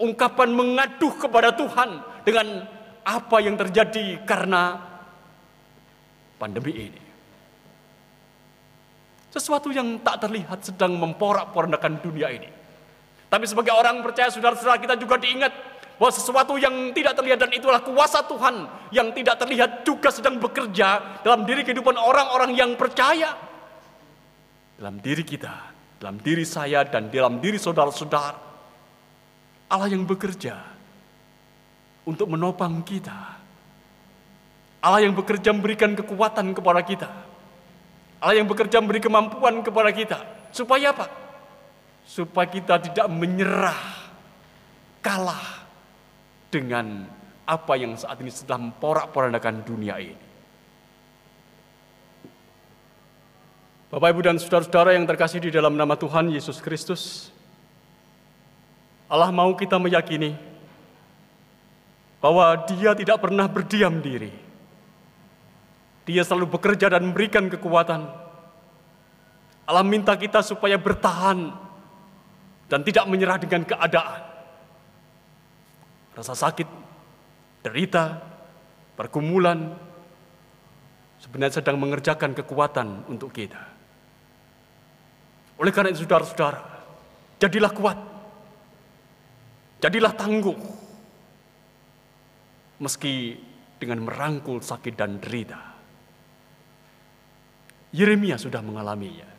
ungkapan 0.00 0.48
mengaduh 0.54 1.12
kepada 1.20 1.52
Tuhan 1.52 2.00
dengan 2.24 2.64
apa 3.04 3.36
yang 3.44 3.58
terjadi 3.60 4.24
karena 4.24 4.80
pandemi 6.40 6.72
ini. 6.88 7.03
Sesuatu 9.34 9.74
yang 9.74 9.98
tak 9.98 10.22
terlihat 10.22 10.62
sedang 10.62 10.94
memporak-porandakan 10.94 11.98
dunia 11.98 12.30
ini. 12.30 12.46
Tapi 13.26 13.50
sebagai 13.50 13.74
orang 13.74 13.98
percaya 13.98 14.30
saudara-saudara 14.30 14.78
kita 14.78 14.94
juga 14.94 15.18
diingat 15.18 15.50
bahwa 15.98 16.14
sesuatu 16.14 16.54
yang 16.54 16.94
tidak 16.94 17.18
terlihat 17.18 17.42
dan 17.42 17.50
itulah 17.50 17.82
kuasa 17.82 18.22
Tuhan 18.30 18.70
yang 18.94 19.10
tidak 19.10 19.34
terlihat 19.42 19.82
juga 19.82 20.14
sedang 20.14 20.38
bekerja 20.38 21.18
dalam 21.26 21.42
diri 21.42 21.66
kehidupan 21.66 21.98
orang-orang 21.98 22.54
yang 22.54 22.78
percaya. 22.78 23.34
Dalam 24.78 25.02
diri 25.02 25.26
kita, 25.26 25.50
dalam 25.98 26.22
diri 26.22 26.46
saya 26.46 26.86
dan 26.86 27.10
dalam 27.10 27.42
diri 27.42 27.58
saudara-saudara. 27.58 28.38
Allah 29.66 29.90
yang 29.90 30.06
bekerja 30.06 30.62
untuk 32.06 32.30
menopang 32.30 32.86
kita. 32.86 33.42
Allah 34.78 35.02
yang 35.02 35.10
bekerja 35.18 35.50
memberikan 35.50 35.98
kekuatan 35.98 36.54
kepada 36.54 36.86
kita. 36.86 37.33
Allah 38.24 38.40
yang 38.40 38.48
bekerja 38.48 38.80
memberi 38.80 39.04
kemampuan 39.04 39.60
kepada 39.60 39.92
kita. 39.92 40.18
Supaya 40.48 40.96
apa? 40.96 41.12
Supaya 42.08 42.48
kita 42.48 42.80
tidak 42.80 43.04
menyerah, 43.12 43.76
kalah 45.04 45.68
dengan 46.48 47.04
apa 47.44 47.76
yang 47.76 47.92
saat 48.00 48.16
ini 48.24 48.32
sedang 48.32 48.72
porak-porandakan 48.80 49.60
dunia 49.60 50.00
ini. 50.00 50.16
Bapak, 53.92 54.08
Ibu, 54.10 54.20
dan 54.24 54.40
saudara-saudara 54.40 54.96
yang 54.96 55.04
terkasih 55.04 55.44
di 55.44 55.52
dalam 55.52 55.76
nama 55.76 55.92
Tuhan 55.92 56.32
Yesus 56.32 56.64
Kristus, 56.64 57.28
Allah 59.06 59.28
mau 59.28 59.52
kita 59.52 59.76
meyakini 59.76 60.32
bahwa 62.24 62.56
Dia 62.72 62.96
tidak 62.96 63.20
pernah 63.20 63.44
berdiam 63.44 64.00
diri. 64.00 64.43
Dia 66.04 66.20
selalu 66.20 66.52
bekerja 66.52 66.92
dan 66.92 67.08
memberikan 67.08 67.48
kekuatan. 67.48 68.04
Allah 69.64 69.84
minta 69.84 70.12
kita 70.12 70.44
supaya 70.44 70.76
bertahan 70.76 71.48
dan 72.68 72.80
tidak 72.84 73.08
menyerah 73.08 73.40
dengan 73.40 73.64
keadaan. 73.64 74.20
Rasa 76.14 76.36
sakit, 76.36 76.68
derita, 77.64 78.20
pergumulan 78.94 79.72
sebenarnya 81.18 81.64
sedang 81.64 81.80
mengerjakan 81.80 82.36
kekuatan 82.36 83.08
untuk 83.08 83.32
kita. 83.32 83.64
Oleh 85.56 85.72
karena 85.72 85.90
itu 85.90 86.04
saudara-saudara, 86.04 86.60
jadilah 87.40 87.72
kuat. 87.72 87.98
Jadilah 89.80 90.12
tangguh. 90.12 90.58
Meski 92.84 93.38
dengan 93.80 94.04
merangkul 94.04 94.60
sakit 94.60 94.94
dan 94.96 95.16
derita. 95.20 95.73
Yeremia 97.94 98.34
sudah 98.34 98.58
mengalaminya. 98.58 99.30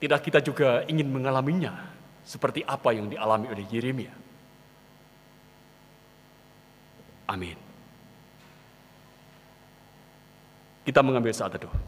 Tidak 0.00 0.20
kita 0.24 0.40
juga 0.40 0.88
ingin 0.88 1.12
mengalaminya 1.12 1.92
seperti 2.24 2.64
apa 2.64 2.96
yang 2.96 3.12
dialami 3.12 3.52
oleh 3.52 3.66
Yeremia. 3.68 4.14
Amin. 7.28 7.58
Kita 10.88 11.04
mengambil 11.04 11.36
saat 11.36 11.52
teduh. 11.52 11.87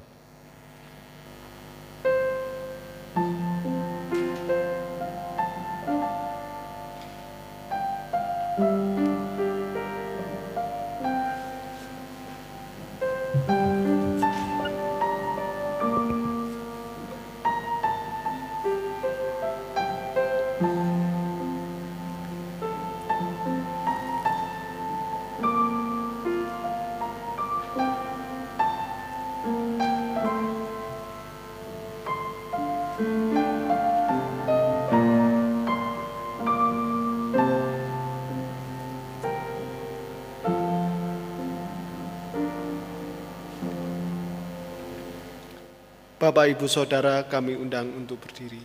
Bapak, 46.31 46.47
Ibu, 46.47 46.71
Saudara, 46.71 47.27
kami 47.27 47.59
undang 47.59 47.91
untuk 47.91 48.23
berdiri. 48.23 48.63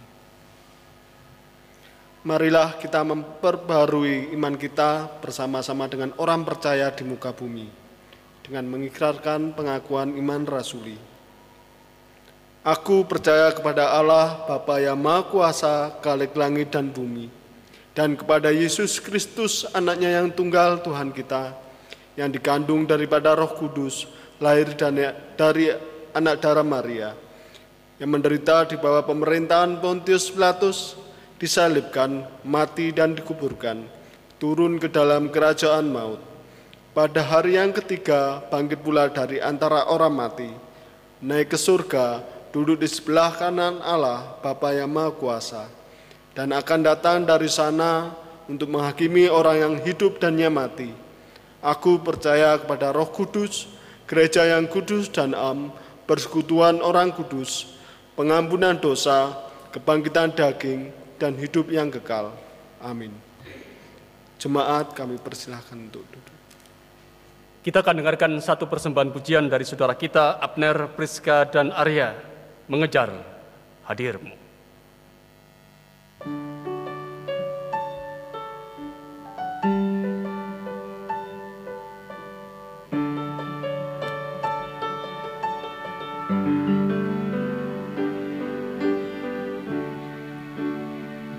Marilah 2.22 2.78
kita 2.78 3.02
memperbarui 3.02 4.30
iman 4.38 4.54
kita 4.54 5.10
bersama-sama 5.18 5.90
dengan 5.90 6.14
orang 6.22 6.46
percaya 6.46 6.94
di 6.94 7.02
muka 7.02 7.34
bumi, 7.34 7.66
dengan 8.46 8.70
mengikrarkan 8.70 9.58
pengakuan 9.58 10.14
iman 10.14 10.46
rasuli. 10.46 10.94
Aku 12.62 13.02
percaya 13.10 13.50
kepada 13.50 13.98
Allah, 13.98 14.46
Bapa 14.46 14.78
yang 14.78 15.02
Maha 15.02 15.26
Kuasa, 15.26 15.98
Kalik 16.06 16.38
langit 16.38 16.70
dan 16.70 16.94
bumi, 16.94 17.34
dan 17.98 18.14
kepada 18.14 18.54
Yesus 18.54 19.02
Kristus, 19.02 19.66
anaknya 19.74 20.22
yang 20.22 20.30
tunggal 20.30 20.86
Tuhan 20.86 21.10
kita, 21.10 21.58
yang 22.14 22.30
dikandung 22.30 22.86
daripada 22.86 23.34
roh 23.34 23.58
kudus, 23.58 24.06
lahir 24.38 24.78
dari 25.34 25.74
anak 26.14 26.46
darah 26.46 26.62
Maria, 26.62 27.25
yang 27.96 28.12
menderita 28.12 28.68
di 28.68 28.76
bawah 28.76 29.08
pemerintahan 29.08 29.80
Pontius 29.80 30.28
Pilatus, 30.28 31.00
disalibkan, 31.40 32.28
mati 32.44 32.92
dan 32.92 33.16
dikuburkan, 33.16 33.88
turun 34.36 34.76
ke 34.76 34.92
dalam 34.92 35.32
kerajaan 35.32 35.88
maut. 35.88 36.20
Pada 36.96 37.24
hari 37.24 37.60
yang 37.60 37.76
ketiga 37.76 38.44
bangkit 38.48 38.80
pula 38.80 39.12
dari 39.12 39.40
antara 39.40 39.88
orang 39.92 40.16
mati, 40.16 40.52
naik 41.24 41.56
ke 41.56 41.60
surga, 41.60 42.24
duduk 42.56 42.80
di 42.80 42.88
sebelah 42.88 43.36
kanan 43.36 43.84
Allah, 43.84 44.40
Bapa 44.40 44.72
yang 44.72 44.92
Maha 44.92 45.12
Kuasa, 45.12 45.68
dan 46.32 46.56
akan 46.56 46.80
datang 46.88 47.28
dari 47.28 47.52
sana 47.52 48.16
untuk 48.48 48.72
menghakimi 48.72 49.28
orang 49.28 49.58
yang 49.60 49.76
hidup 49.84 50.20
dan 50.24 50.40
yang 50.40 50.56
mati. 50.56 50.92
Aku 51.60 52.00
percaya 52.00 52.56
kepada 52.60 52.96
Roh 52.96 53.12
Kudus, 53.12 53.68
gereja 54.08 54.48
yang 54.48 54.70
kudus 54.70 55.12
dan 55.12 55.36
am, 55.36 55.74
persekutuan 56.08 56.80
orang 56.80 57.12
kudus, 57.12 57.75
pengampunan 58.16 58.80
dosa, 58.80 59.36
kebangkitan 59.76 60.32
daging, 60.34 60.90
dan 61.20 61.36
hidup 61.36 61.68
yang 61.72 61.92
kekal. 61.92 62.32
Amin. 62.80 63.12
Jemaat 64.40 64.92
kami 64.96 65.16
persilahkan 65.20 65.80
untuk 65.80 66.04
duduk. 66.08 66.36
Kita 67.64 67.82
akan 67.82 67.98
dengarkan 67.98 68.32
satu 68.44 68.70
persembahan 68.70 69.10
pujian 69.10 69.50
dari 69.50 69.66
saudara 69.66 69.98
kita, 69.98 70.38
Abner, 70.38 70.92
Priska, 70.94 71.50
dan 71.50 71.74
Arya, 71.74 72.14
mengejar 72.70 73.10
hadirmu. 73.90 74.45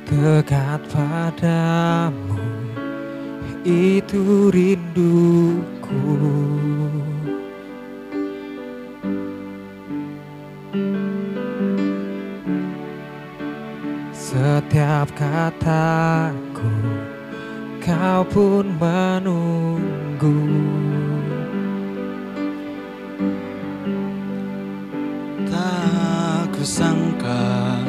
dekat 0.07 0.81
padamu 0.87 2.39
itu 3.67 4.55
rinduku. 4.55 6.07
Setiap 14.15 15.11
kataku 15.19 16.75
kau 17.83 18.23
pun 18.31 18.67
menunggu. 18.79 20.39
Tak 25.51 26.55
kusangka 26.55 27.83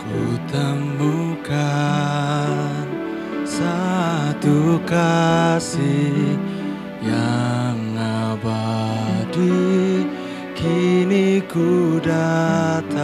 ku 0.00 0.20
temu 0.48 1.09
itu 4.40 4.80
kasih 4.88 6.32
yang 7.04 7.76
abadi 7.92 10.00
kini 10.56 11.44
ku 11.44 12.00
datang 12.00 12.96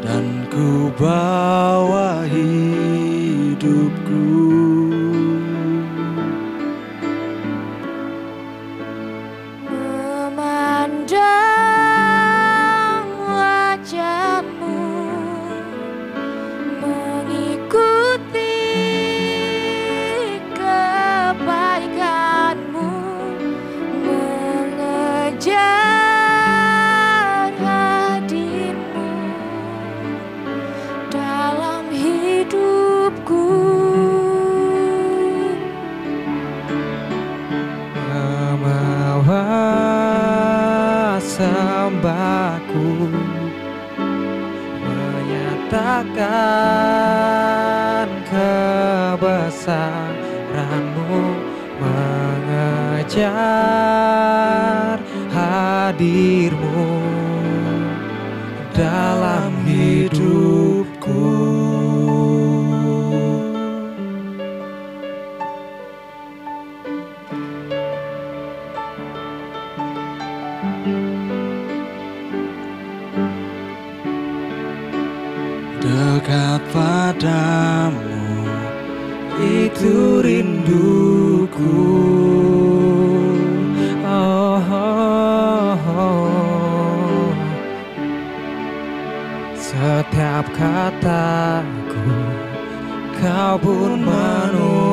dan 0.00 0.48
ku 0.48 0.88
bawa 0.96 2.13
Menyatakan 46.14 48.06
kebesaranmu 48.30 51.10
Mengejar 51.82 53.83
Setiap 89.74 90.46
kataku 90.54 92.14
kau 93.18 93.58
pun 93.58 94.06
menunggu 94.06 94.83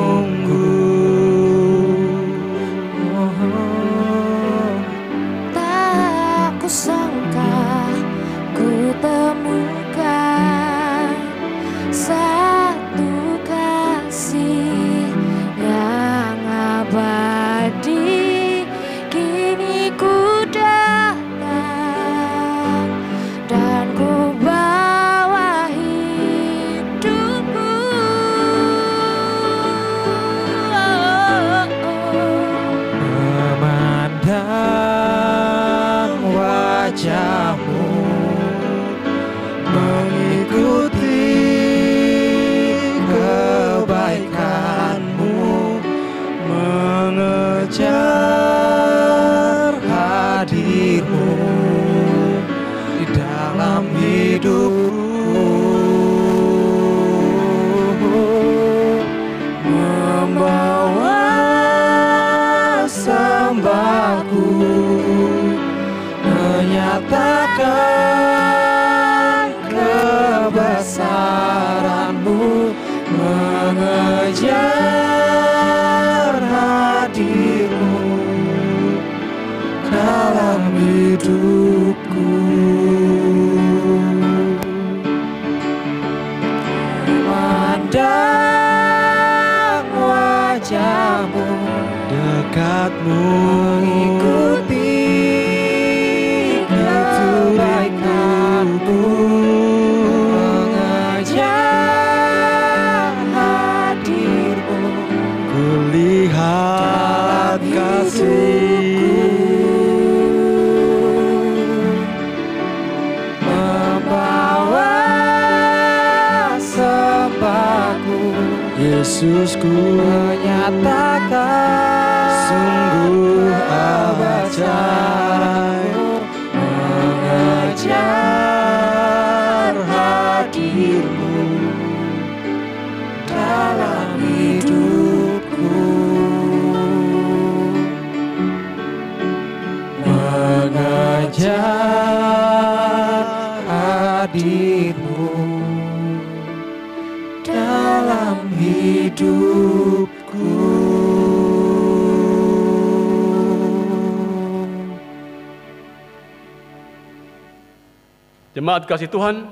Jemaat 158.62 158.86
kasih 158.86 159.10
Tuhan, 159.10 159.50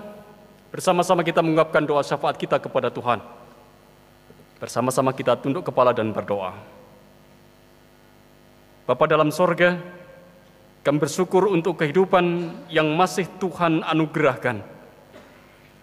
bersama-sama 0.70 1.26
kita 1.26 1.42
mengungkapkan 1.42 1.82
doa 1.82 1.98
syafaat 1.98 2.38
kita 2.38 2.62
kepada 2.62 2.94
Tuhan. 2.94 3.18
Bersama-sama 4.62 5.10
kita 5.10 5.34
tunduk 5.34 5.66
kepala 5.66 5.90
dan 5.90 6.14
berdoa. 6.14 6.54
Bapa 8.86 9.10
dalam 9.10 9.34
sorga, 9.34 9.82
kami 10.86 11.02
bersyukur 11.02 11.50
untuk 11.50 11.82
kehidupan 11.82 12.54
yang 12.70 12.86
masih 12.94 13.26
Tuhan 13.42 13.82
anugerahkan. 13.82 14.62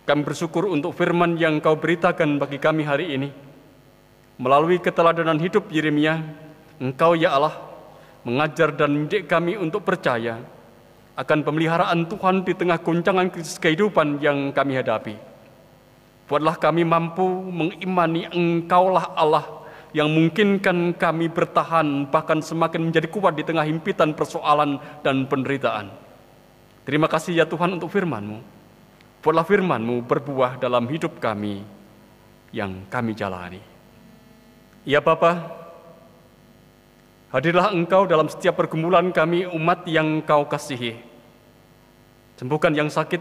Kami 0.07 0.21
bersyukur 0.23 0.71
untuk 0.71 0.95
firman 0.95 1.35
yang 1.35 1.59
kau 1.59 1.75
beritakan 1.75 2.39
bagi 2.39 2.63
kami 2.63 2.87
hari 2.87 3.11
ini. 3.11 3.27
Melalui 4.39 4.79
keteladanan 4.79 5.35
hidup 5.43 5.67
Yeremia, 5.67 6.23
Engkau 6.79 7.11
ya 7.11 7.35
Allah 7.35 7.59
mengajar 8.23 8.71
dan 8.71 8.95
mendidik 8.95 9.27
kami 9.27 9.59
untuk 9.59 9.83
percaya 9.83 10.39
akan 11.17 11.41
pemeliharaan 11.41 12.05
Tuhan 12.05 12.45
di 12.45 12.53
tengah 12.53 12.77
goncangan 12.77 13.33
krisis 13.33 13.57
kehidupan 13.57 14.21
yang 14.21 14.53
kami 14.53 14.77
hadapi. 14.77 15.17
Buatlah 16.29 16.61
kami 16.61 16.85
mampu 16.85 17.25
mengimani 17.49 18.29
Engkaulah 18.29 19.17
Allah 19.17 19.65
yang 19.97 20.13
memungkinkan 20.13 20.93
kami 20.93 21.25
bertahan 21.33 22.05
bahkan 22.13 22.37
semakin 22.37 22.91
menjadi 22.91 23.09
kuat 23.09 23.33
di 23.33 23.41
tengah 23.41 23.65
himpitan 23.65 24.13
persoalan 24.13 24.77
dan 25.01 25.25
penderitaan. 25.25 25.89
Terima 26.85 27.09
kasih 27.09 27.41
ya 27.41 27.45
Tuhan 27.49 27.81
untuk 27.81 27.89
firman-Mu. 27.89 28.37
Buatlah 29.25 29.47
firman-Mu 29.47 30.05
berbuah 30.05 30.61
dalam 30.61 30.85
hidup 30.85 31.17
kami 31.17 31.65
yang 32.53 32.85
kami 32.93 33.17
jalani. 33.17 33.59
Ya 34.85 35.01
Bapa, 35.01 35.51
hadirlah 37.31 37.75
Engkau 37.75 38.07
dalam 38.07 38.31
setiap 38.31 38.55
pergumulan 38.59 39.11
kami 39.11 39.43
umat 39.47 39.83
yang 39.87 40.23
Kau 40.23 40.47
kasihi. 40.47 40.95
Sembuhkan 42.37 42.71
yang 42.77 42.87
sakit, 42.87 43.19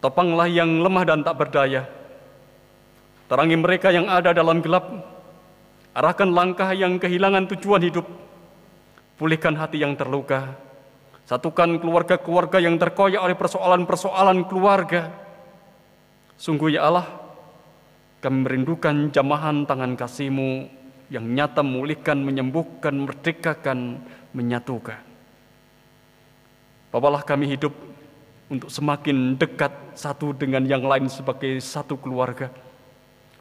topanglah 0.00 0.48
yang 0.48 0.80
lemah 0.80 1.04
dan 1.04 1.20
tak 1.20 1.36
berdaya. 1.36 1.84
Terangi 3.28 3.56
mereka 3.60 3.92
yang 3.92 4.08
ada 4.08 4.32
dalam 4.32 4.64
gelap, 4.64 4.88
arahkan 5.92 6.32
langkah 6.32 6.72
yang 6.72 6.96
kehilangan 6.96 7.44
tujuan 7.52 7.84
hidup, 7.84 8.08
pulihkan 9.20 9.52
hati 9.56 9.84
yang 9.84 9.92
terluka, 9.96 10.56
satukan 11.28 11.76
keluarga-keluarga 11.80 12.60
yang 12.60 12.76
terkoyak 12.80 13.20
oleh 13.20 13.36
persoalan-persoalan 13.36 14.48
keluarga. 14.48 15.12
Sungguh 16.40 16.76
ya 16.76 16.88
Allah, 16.88 17.08
kami 18.24 18.48
merindukan 18.48 19.12
jamahan 19.12 19.68
tangan 19.68 19.92
kasih-Mu 19.92 20.83
yang 21.12 21.24
nyata 21.24 21.60
memulihkan, 21.60 22.16
menyembuhkan, 22.20 22.94
merdekakan, 22.96 24.00
menyatukan. 24.32 25.00
Bapalah 26.94 27.26
kami 27.26 27.50
hidup 27.50 27.74
untuk 28.48 28.70
semakin 28.70 29.34
dekat 29.34 29.72
satu 29.98 30.30
dengan 30.30 30.62
yang 30.64 30.84
lain 30.84 31.10
sebagai 31.10 31.58
satu 31.58 31.98
keluarga. 31.98 32.48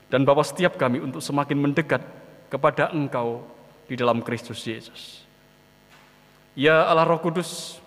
Dan 0.09 0.25
Bapak 0.25 0.45
setiap 0.45 0.73
kami 0.77 1.01
untuk 1.01 1.21
semakin 1.21 1.57
mendekat 1.57 2.01
kepada 2.49 2.93
Engkau 2.93 3.45
di 3.89 3.97
dalam 3.97 4.21
Kristus 4.21 4.61
Yesus. 4.65 5.25
Ya 6.53 6.85
Allah 6.85 7.09
Roh 7.09 7.17
Kudus, 7.17 7.81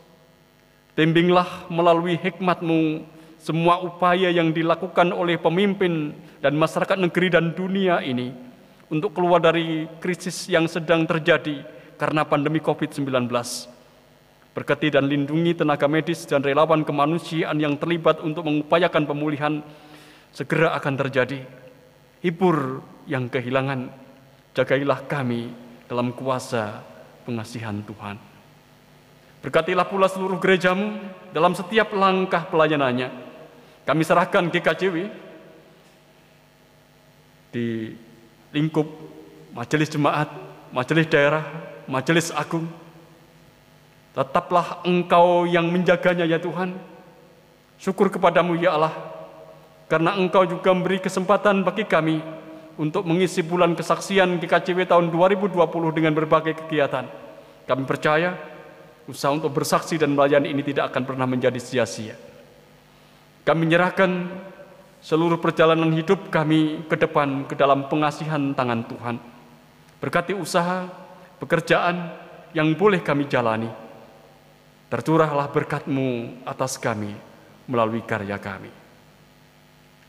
bimbinglah 0.98 1.70
melalui 1.70 2.18
hikmat-Mu 2.18 3.06
semua 3.38 3.78
upaya 3.78 4.26
yang 4.26 4.50
dilakukan 4.50 5.14
oleh 5.14 5.38
pemimpin 5.38 6.18
dan 6.42 6.58
masyarakat 6.58 6.98
negeri 6.98 7.30
dan 7.30 7.54
dunia 7.54 8.02
ini 8.02 8.45
untuk 8.92 9.18
keluar 9.18 9.42
dari 9.42 9.90
krisis 9.98 10.46
yang 10.46 10.70
sedang 10.70 11.06
terjadi 11.06 11.66
karena 11.98 12.22
pandemi 12.22 12.62
COVID-19. 12.62 13.26
Berkati 14.56 14.88
dan 14.88 15.04
lindungi 15.04 15.52
tenaga 15.52 15.84
medis 15.84 16.24
dan 16.24 16.40
relawan 16.40 16.80
kemanusiaan 16.80 17.60
yang 17.60 17.76
terlibat 17.76 18.24
untuk 18.24 18.48
mengupayakan 18.48 19.04
pemulihan 19.04 19.60
segera 20.32 20.72
akan 20.80 20.94
terjadi. 20.96 21.44
Hibur 22.24 22.80
yang 23.04 23.28
kehilangan, 23.28 23.92
jagailah 24.56 25.04
kami 25.04 25.52
dalam 25.84 26.16
kuasa 26.16 26.80
pengasihan 27.28 27.76
Tuhan. 27.84 28.16
Berkatilah 29.44 29.86
pula 29.86 30.08
seluruh 30.08 30.40
gerejamu 30.40 30.96
dalam 31.36 31.52
setiap 31.52 31.92
langkah 31.92 32.48
pelayanannya. 32.48 33.12
Kami 33.86 34.02
serahkan 34.02 34.50
GKJW 34.50 34.96
di 37.54 37.94
lingkup 38.56 38.88
majelis 39.52 39.92
jemaat, 39.92 40.32
majelis 40.72 41.04
daerah, 41.12 41.44
majelis 41.84 42.32
agung, 42.32 42.64
Tetaplah 44.16 44.80
engkau 44.88 45.44
yang 45.44 45.68
menjaganya 45.68 46.24
ya 46.24 46.40
Tuhan. 46.40 46.72
Syukur 47.76 48.08
kepadamu 48.08 48.56
ya 48.56 48.72
Allah. 48.72 48.96
Karena 49.92 50.16
engkau 50.16 50.48
juga 50.48 50.72
memberi 50.72 51.04
kesempatan 51.04 51.60
bagi 51.60 51.84
kami 51.84 52.24
untuk 52.80 53.04
mengisi 53.04 53.44
bulan 53.44 53.76
kesaksian 53.76 54.40
GKCW 54.40 54.88
tahun 54.88 55.12
2020 55.12 55.52
dengan 55.92 56.16
berbagai 56.16 56.56
kegiatan. 56.64 57.04
Kami 57.68 57.84
percaya 57.84 58.40
usaha 59.04 59.36
untuk 59.36 59.52
bersaksi 59.52 60.00
dan 60.00 60.16
melayani 60.16 60.48
ini 60.48 60.64
tidak 60.64 60.96
akan 60.96 61.04
pernah 61.04 61.28
menjadi 61.28 61.60
sia-sia. 61.60 62.16
Kami 63.44 63.68
menyerahkan 63.68 64.32
seluruh 65.06 65.38
perjalanan 65.38 65.94
hidup 65.94 66.34
kami 66.34 66.82
ke 66.90 66.98
depan 66.98 67.46
ke 67.46 67.54
dalam 67.54 67.86
pengasihan 67.86 68.50
tangan 68.50 68.82
Tuhan. 68.90 69.16
Berkati 70.02 70.34
usaha, 70.34 70.90
pekerjaan 71.38 72.10
yang 72.50 72.74
boleh 72.74 72.98
kami 73.06 73.30
jalani 73.30 73.86
Tercurahlah 74.86 75.50
berkat-Mu 75.50 76.42
atas 76.46 76.78
kami 76.78 77.10
melalui 77.66 78.06
karya 78.06 78.38
kami. 78.38 78.70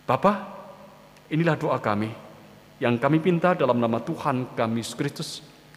Bapa, 0.06 0.34
inilah 1.34 1.58
doa 1.58 1.82
kami 1.82 2.14
yang 2.78 3.02
kami 3.02 3.18
pinta 3.18 3.58
dalam 3.58 3.82
nama 3.82 3.98
Tuhan 3.98 4.54
kami 4.54 4.86
Yesus 4.86 4.94
Kristus 4.94 5.30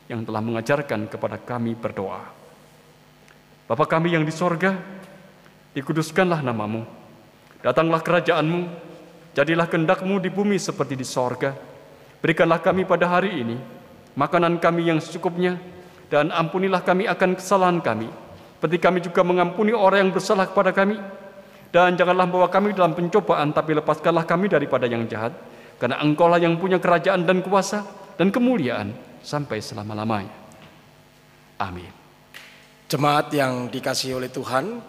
yang 0.05 0.21
telah 0.21 0.45
mengajarkan 0.45 1.09
kepada 1.09 1.41
kami 1.41 1.73
berdoa. 1.73 2.29
Bapa 3.65 3.85
kami 3.89 4.13
yang 4.13 4.21
di 4.21 4.33
sorga, 4.37 4.77
dikuduskanlah 5.73 6.45
namamu. 6.45 6.85
Datanglah 7.65 8.05
kerajaanmu, 8.05 8.61
jadilah 9.37 9.67
kehendakmu 9.67 10.19
di 10.19 10.31
bumi 10.33 10.57
seperti 10.57 10.95
di 10.95 11.07
sorga. 11.07 11.55
Berikanlah 12.21 12.61
kami 12.61 12.85
pada 12.85 13.09
hari 13.09 13.41
ini 13.41 13.57
makanan 14.19 14.59
kami 14.59 14.91
yang 14.91 14.99
secukupnya, 14.99 15.57
dan 16.11 16.35
ampunilah 16.35 16.83
kami 16.83 17.07
akan 17.07 17.39
kesalahan 17.39 17.79
kami, 17.79 18.11
seperti 18.61 18.77
kami 18.77 18.99
juga 19.01 19.25
mengampuni 19.25 19.73
orang 19.73 20.05
yang 20.05 20.13
bersalah 20.13 20.45
kepada 20.45 20.75
kami. 20.75 21.01
Dan 21.71 21.95
janganlah 21.95 22.27
bawa 22.27 22.51
kami 22.51 22.75
dalam 22.75 22.99
pencobaan, 22.99 23.55
tapi 23.55 23.79
lepaskanlah 23.79 24.27
kami 24.27 24.51
daripada 24.51 24.85
yang 24.91 25.07
jahat. 25.07 25.33
Karena 25.81 26.03
engkaulah 26.03 26.37
yang 26.37 26.59
punya 26.61 26.77
kerajaan 26.77 27.25
dan 27.25 27.41
kuasa 27.41 27.87
dan 28.19 28.29
kemuliaan 28.29 28.93
sampai 29.25 29.63
selama-lamanya. 29.65 30.35
Amin. 31.63 31.89
Jemaat 32.91 33.33
yang 33.33 33.71
dikasihi 33.73 34.13
oleh 34.13 34.29
Tuhan, 34.29 34.83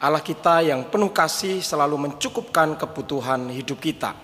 Allah 0.00 0.24
kita 0.24 0.64
yang 0.64 0.88
penuh 0.88 1.12
kasih 1.12 1.60
selalu 1.60 2.08
mencukupkan 2.08 2.72
kebutuhan 2.80 3.52
hidup 3.52 3.76
kita. 3.84 4.16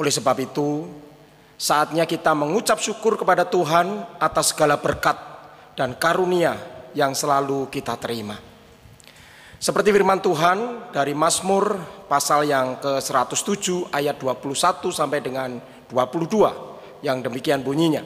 Oleh 0.00 0.08
sebab 0.08 0.32
itu, 0.40 0.88
saatnya 1.60 2.08
kita 2.08 2.32
mengucap 2.32 2.80
syukur 2.80 3.20
kepada 3.20 3.44
Tuhan 3.44 4.16
atas 4.16 4.56
segala 4.56 4.80
berkat 4.80 5.16
dan 5.76 5.92
karunia 6.00 6.56
yang 6.96 7.12
selalu 7.12 7.68
kita 7.68 8.00
terima. 8.00 8.40
Seperti 9.60 9.92
firman 9.92 10.24
Tuhan 10.24 10.88
dari 10.88 11.12
Mazmur 11.12 11.76
pasal 12.08 12.48
yang 12.48 12.80
ke-107 12.80 13.92
ayat 13.92 14.16
21 14.16 14.88
sampai 14.88 15.20
dengan 15.20 15.60
22 15.92 17.04
yang 17.04 17.20
demikian 17.20 17.60
bunyinya. 17.60 18.00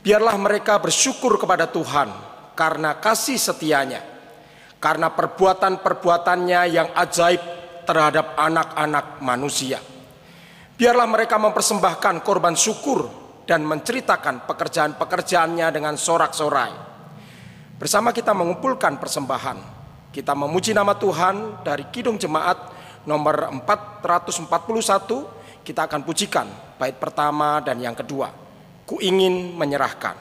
Biarlah 0.00 0.36
mereka 0.40 0.80
bersyukur 0.80 1.36
kepada 1.36 1.68
Tuhan 1.68 2.08
karena 2.56 2.96
kasih 2.96 3.36
setianya, 3.36 4.15
karena 4.86 5.10
perbuatan-perbuatannya 5.10 6.60
yang 6.70 6.94
ajaib 6.94 7.42
terhadap 7.82 8.38
anak-anak 8.38 9.18
manusia. 9.18 9.82
Biarlah 10.78 11.10
mereka 11.10 11.42
mempersembahkan 11.42 12.22
korban 12.22 12.54
syukur 12.54 13.10
dan 13.42 13.66
menceritakan 13.66 14.46
pekerjaan-pekerjaannya 14.46 15.66
dengan 15.74 15.98
sorak-sorai 15.98 16.86
Bersama 17.76 18.08
kita 18.08 18.32
mengumpulkan 18.32 18.96
persembahan. 18.96 19.76
Kita 20.08 20.32
memuji 20.32 20.72
nama 20.72 20.96
Tuhan 20.96 21.60
dari 21.60 21.84
Kidung 21.92 22.16
Jemaat 22.16 22.72
nomor 23.04 23.52
441. 23.52 25.60
Kita 25.60 25.84
akan 25.84 26.00
pujikan 26.00 26.48
bait 26.80 26.96
pertama 26.96 27.60
dan 27.60 27.76
yang 27.76 27.92
kedua. 27.92 28.32
Ku 28.88 28.96
ingin 28.96 29.52
menyerahkan. 29.52 30.16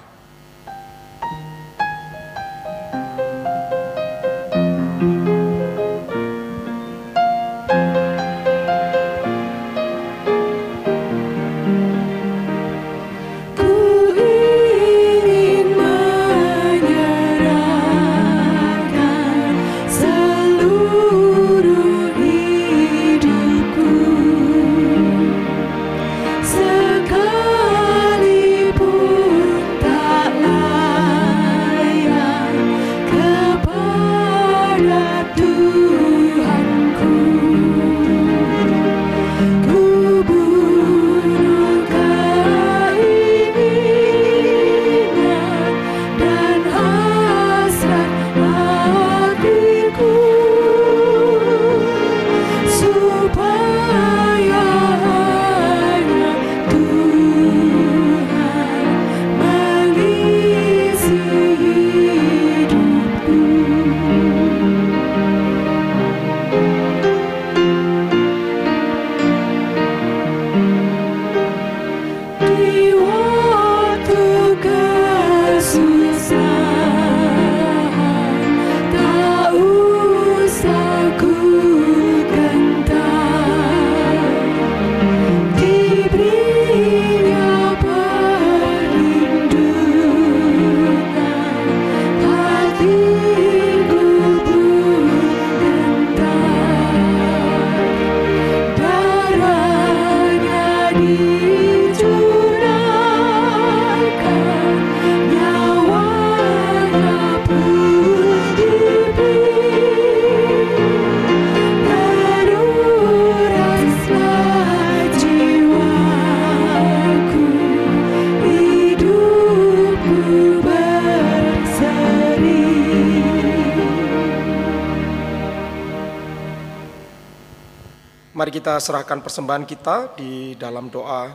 Kita 128.66 128.82
serahkan 128.82 129.22
persembahan 129.22 129.61
kita 129.61 130.18
di 130.18 130.57
dalam 130.57 130.89
doa. 130.89 131.30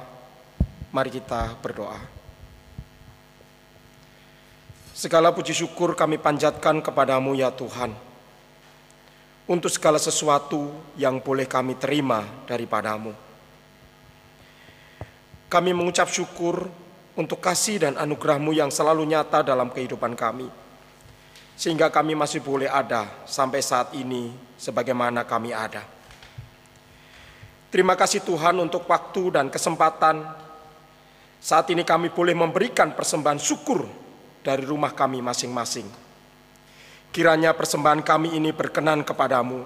Mari 0.90 1.14
kita 1.14 1.54
berdoa. 1.62 1.94
Segala 4.90 5.30
puji 5.30 5.54
syukur 5.54 5.94
kami 5.94 6.18
panjatkan 6.18 6.82
kepadamu 6.82 7.38
ya 7.38 7.54
Tuhan. 7.54 7.94
Untuk 9.46 9.70
segala 9.70 10.02
sesuatu 10.02 10.74
yang 10.98 11.22
boleh 11.22 11.46
kami 11.46 11.78
terima 11.78 12.26
daripadamu. 12.50 13.14
Kami 15.46 15.70
mengucap 15.70 16.10
syukur 16.10 16.66
untuk 17.14 17.38
kasih 17.38 17.78
dan 17.86 17.94
anugerahmu 17.94 18.50
yang 18.58 18.74
selalu 18.74 19.06
nyata 19.06 19.46
dalam 19.46 19.70
kehidupan 19.70 20.18
kami. 20.18 20.50
Sehingga 21.54 21.94
kami 21.94 22.18
masih 22.18 22.42
boleh 22.42 22.66
ada 22.66 23.06
sampai 23.22 23.62
saat 23.62 23.94
ini 23.94 24.34
sebagaimana 24.58 25.22
kami 25.22 25.54
ada. 25.54 25.99
Terima 27.70 27.94
kasih 27.94 28.26
Tuhan 28.26 28.58
untuk 28.58 28.82
waktu 28.90 29.30
dan 29.30 29.46
kesempatan. 29.46 30.26
Saat 31.38 31.70
ini 31.70 31.86
kami 31.86 32.10
boleh 32.10 32.34
memberikan 32.34 32.90
persembahan 32.98 33.38
syukur 33.38 33.86
dari 34.42 34.66
rumah 34.66 34.90
kami 34.90 35.22
masing-masing. 35.22 35.86
Kiranya 37.14 37.54
persembahan 37.54 38.02
kami 38.02 38.34
ini 38.34 38.50
berkenan 38.50 39.06
kepadamu 39.06 39.62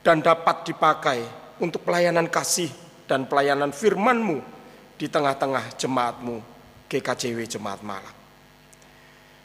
dan 0.00 0.24
dapat 0.24 0.72
dipakai 0.72 1.20
untuk 1.60 1.84
pelayanan 1.84 2.32
kasih 2.32 2.72
dan 3.04 3.28
pelayanan 3.28 3.76
firman-Mu 3.76 4.40
di 4.96 5.04
tengah-tengah 5.12 5.76
jemaat-Mu 5.76 6.40
GKJW 6.88 7.44
Jemaat 7.44 7.84
Malang. 7.84 8.16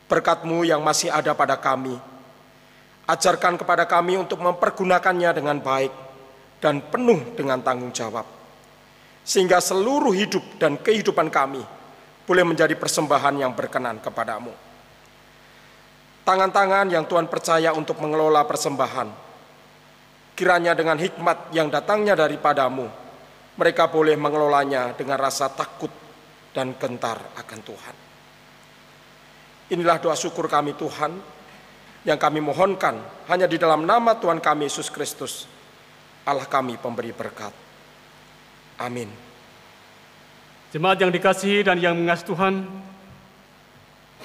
Berkat-Mu 0.08 0.64
yang 0.64 0.80
masih 0.80 1.12
ada 1.12 1.36
pada 1.36 1.60
kami, 1.60 2.00
ajarkan 3.12 3.60
kepada 3.60 3.84
kami 3.84 4.16
untuk 4.16 4.40
mempergunakannya 4.40 5.30
dengan 5.36 5.60
baik 5.60 6.13
dan 6.64 6.80
penuh 6.80 7.36
dengan 7.36 7.60
tanggung 7.60 7.92
jawab. 7.92 8.24
Sehingga 9.28 9.60
seluruh 9.60 10.16
hidup 10.16 10.56
dan 10.56 10.80
kehidupan 10.80 11.28
kami 11.28 11.60
boleh 12.24 12.44
menjadi 12.48 12.72
persembahan 12.80 13.36
yang 13.44 13.52
berkenan 13.52 14.00
kepadamu. 14.00 14.56
Tangan-tangan 16.24 16.88
yang 16.88 17.04
Tuhan 17.04 17.28
percaya 17.28 17.76
untuk 17.76 18.00
mengelola 18.00 18.48
persembahan, 18.48 19.12
kiranya 20.40 20.72
dengan 20.72 20.96
hikmat 20.96 21.52
yang 21.52 21.68
datangnya 21.68 22.16
daripadamu, 22.16 22.88
mereka 23.60 23.92
boleh 23.92 24.16
mengelolanya 24.16 24.96
dengan 24.96 25.20
rasa 25.20 25.52
takut 25.52 25.92
dan 26.56 26.80
gentar 26.80 27.20
akan 27.36 27.60
Tuhan. 27.60 27.96
Inilah 29.76 30.00
doa 30.00 30.16
syukur 30.16 30.48
kami 30.48 30.80
Tuhan, 30.80 31.12
yang 32.08 32.20
kami 32.20 32.40
mohonkan 32.40 33.00
hanya 33.28 33.48
di 33.48 33.60
dalam 33.60 33.84
nama 33.84 34.16
Tuhan 34.16 34.40
kami 34.40 34.72
Yesus 34.72 34.88
Kristus, 34.88 35.48
Allah 36.24 36.48
kami 36.48 36.80
pemberi 36.80 37.12
berkat. 37.12 37.52
Amin. 38.80 39.12
Jemaat 40.72 40.98
yang 40.98 41.12
dikasihi 41.14 41.62
dan 41.62 41.78
yang 41.78 41.94
mengasihi 41.94 42.34
Tuhan, 42.34 42.66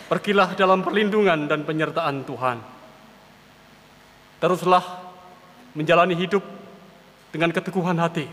pergilah 0.09 0.55
dalam 0.55 0.81
perlindungan 0.81 1.51
dan 1.51 1.67
penyertaan 1.67 2.25
Tuhan. 2.25 2.59
Teruslah 4.39 4.85
menjalani 5.75 6.15
hidup 6.15 6.41
dengan 7.35 7.51
keteguhan 7.53 7.99
hati. 7.99 8.31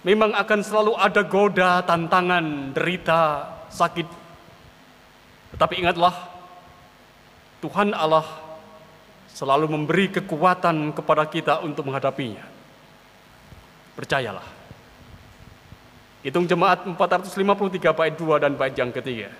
Memang 0.00 0.32
akan 0.32 0.60
selalu 0.64 0.92
ada 0.96 1.22
goda, 1.24 1.84
tantangan, 1.84 2.72
derita, 2.72 3.52
sakit. 3.68 4.08
Tetapi 5.56 5.74
ingatlah, 5.76 6.14
Tuhan 7.60 7.92
Allah 7.92 8.24
selalu 9.34 9.66
memberi 9.70 10.12
kekuatan 10.12 10.92
kepada 10.94 11.24
kita 11.26 11.64
untuk 11.64 11.88
menghadapinya. 11.88 12.44
Percayalah. 13.96 14.46
Hitung 16.20 16.44
jemaat 16.44 16.84
453 16.84 17.96
bait 17.96 18.14
2 18.16 18.42
dan 18.44 18.52
bait 18.54 18.76
yang 18.76 18.92
ketiga. 18.92 19.32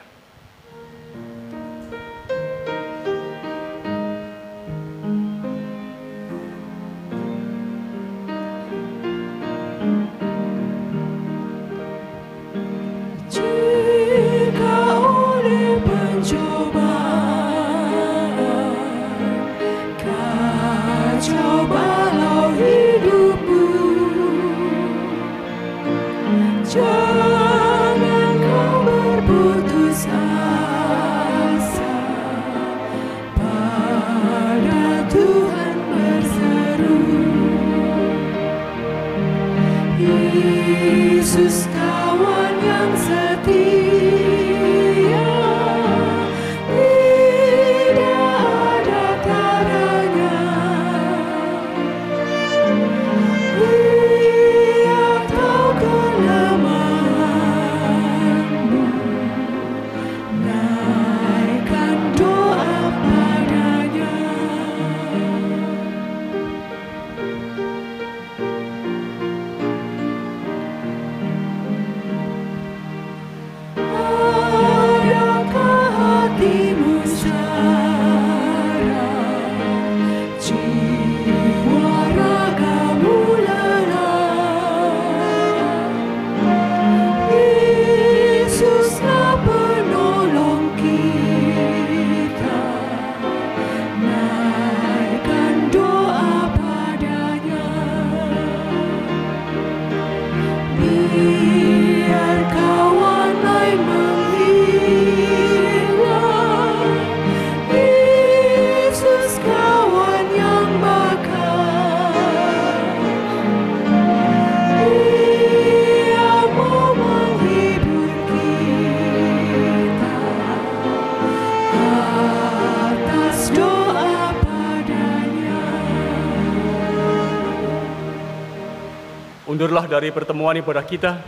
Dari 130.01 130.17
pertemuan 130.17 130.57
ibadah 130.57 130.81
kita, 130.81 131.21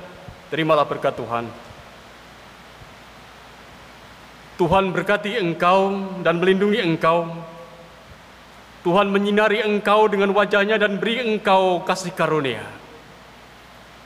terimalah 0.48 0.88
berkat 0.88 1.12
Tuhan. 1.12 1.44
Tuhan 4.56 4.96
berkati 4.96 5.36
engkau 5.36 6.00
dan 6.24 6.40
melindungi 6.40 6.80
engkau. 6.80 7.28
Tuhan 8.80 9.12
menyinari 9.12 9.60
engkau 9.60 10.08
dengan 10.08 10.32
wajahnya 10.32 10.80
dan 10.80 10.96
beri 10.96 11.20
engkau 11.20 11.84
kasih 11.84 12.16
karunia. 12.16 12.64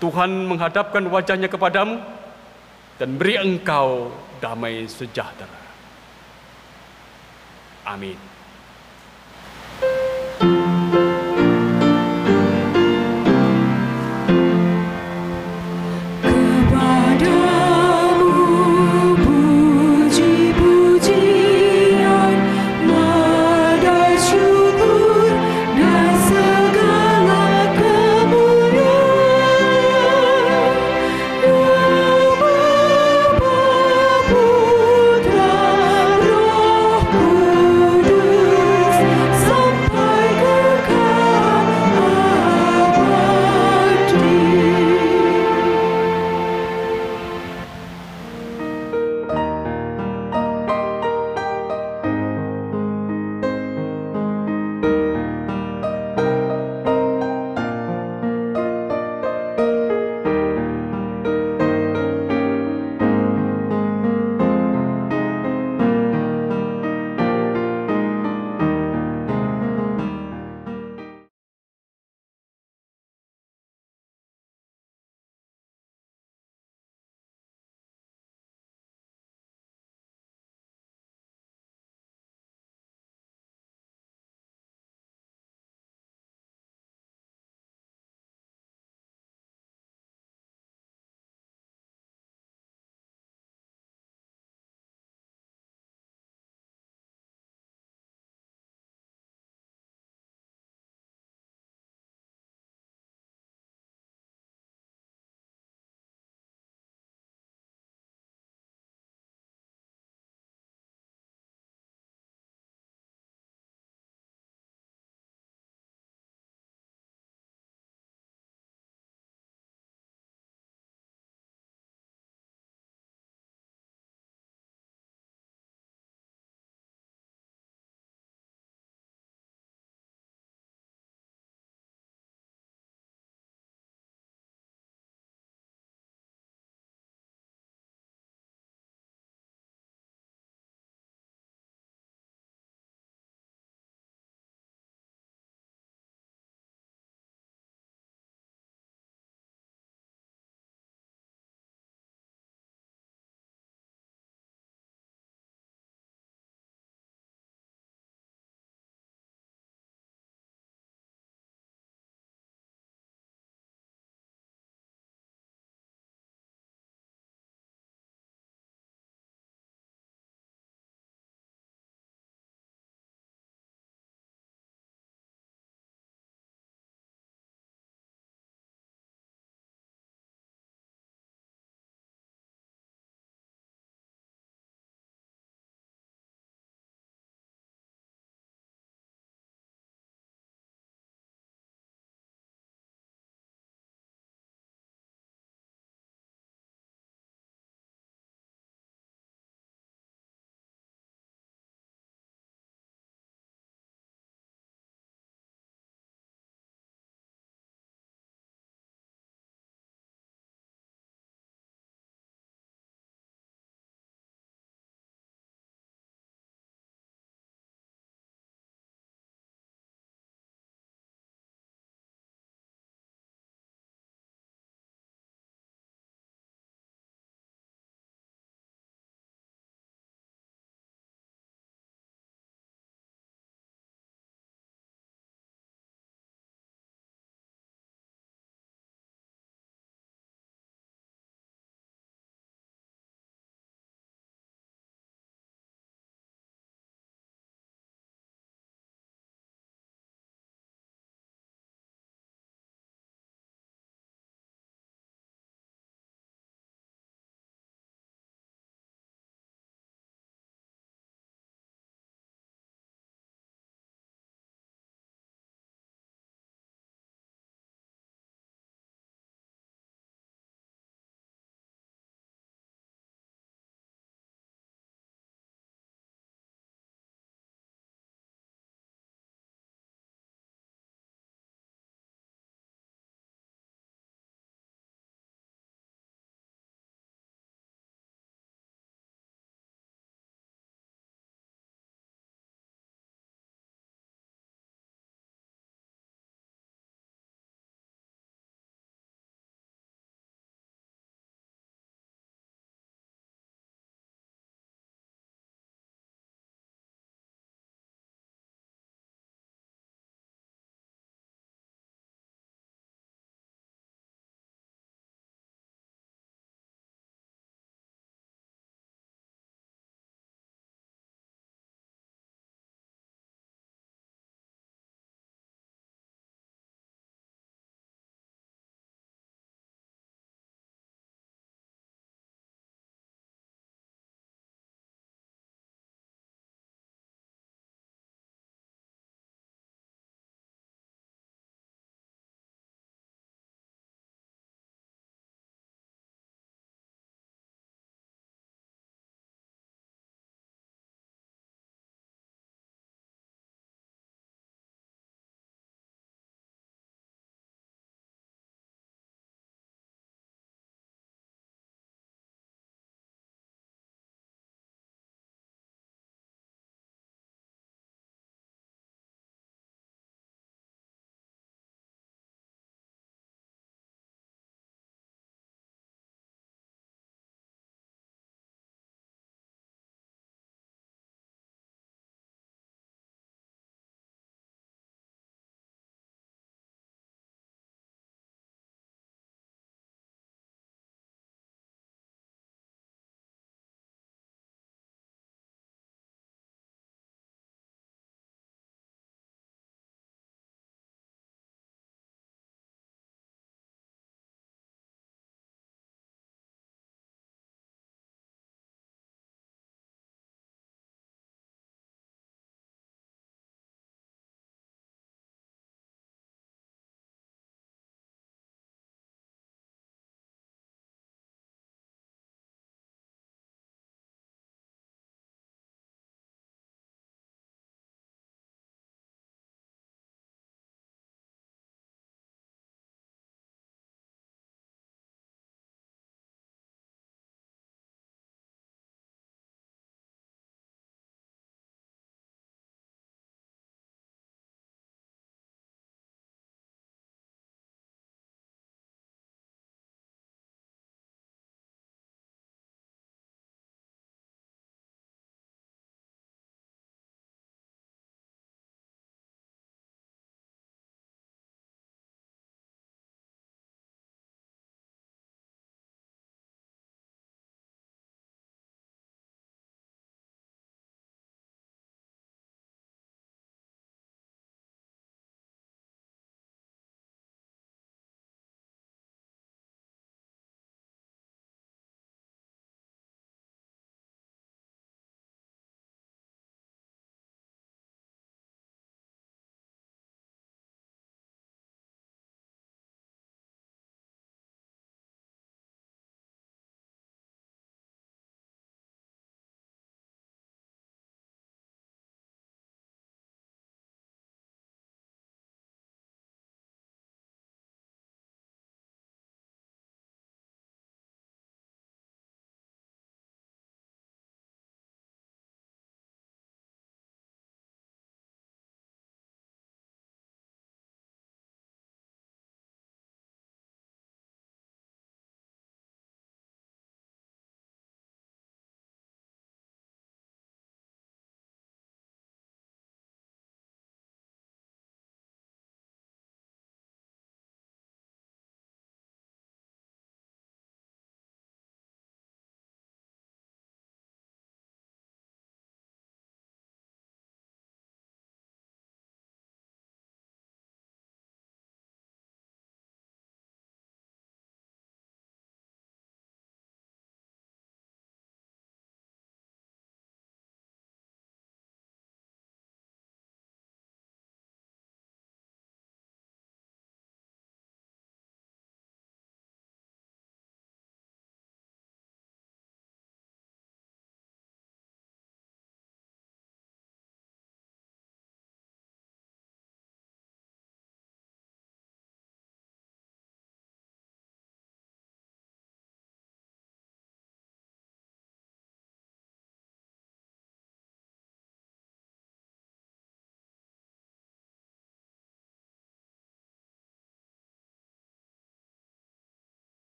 Tuhan 0.00 0.48
menghadapkan 0.48 1.04
wajahnya 1.12 1.52
kepadamu 1.52 2.00
dan 2.96 3.20
beri 3.20 3.36
engkau 3.36 4.08
damai 4.40 4.88
sejahtera. 4.88 5.60
Amin. 7.84 8.33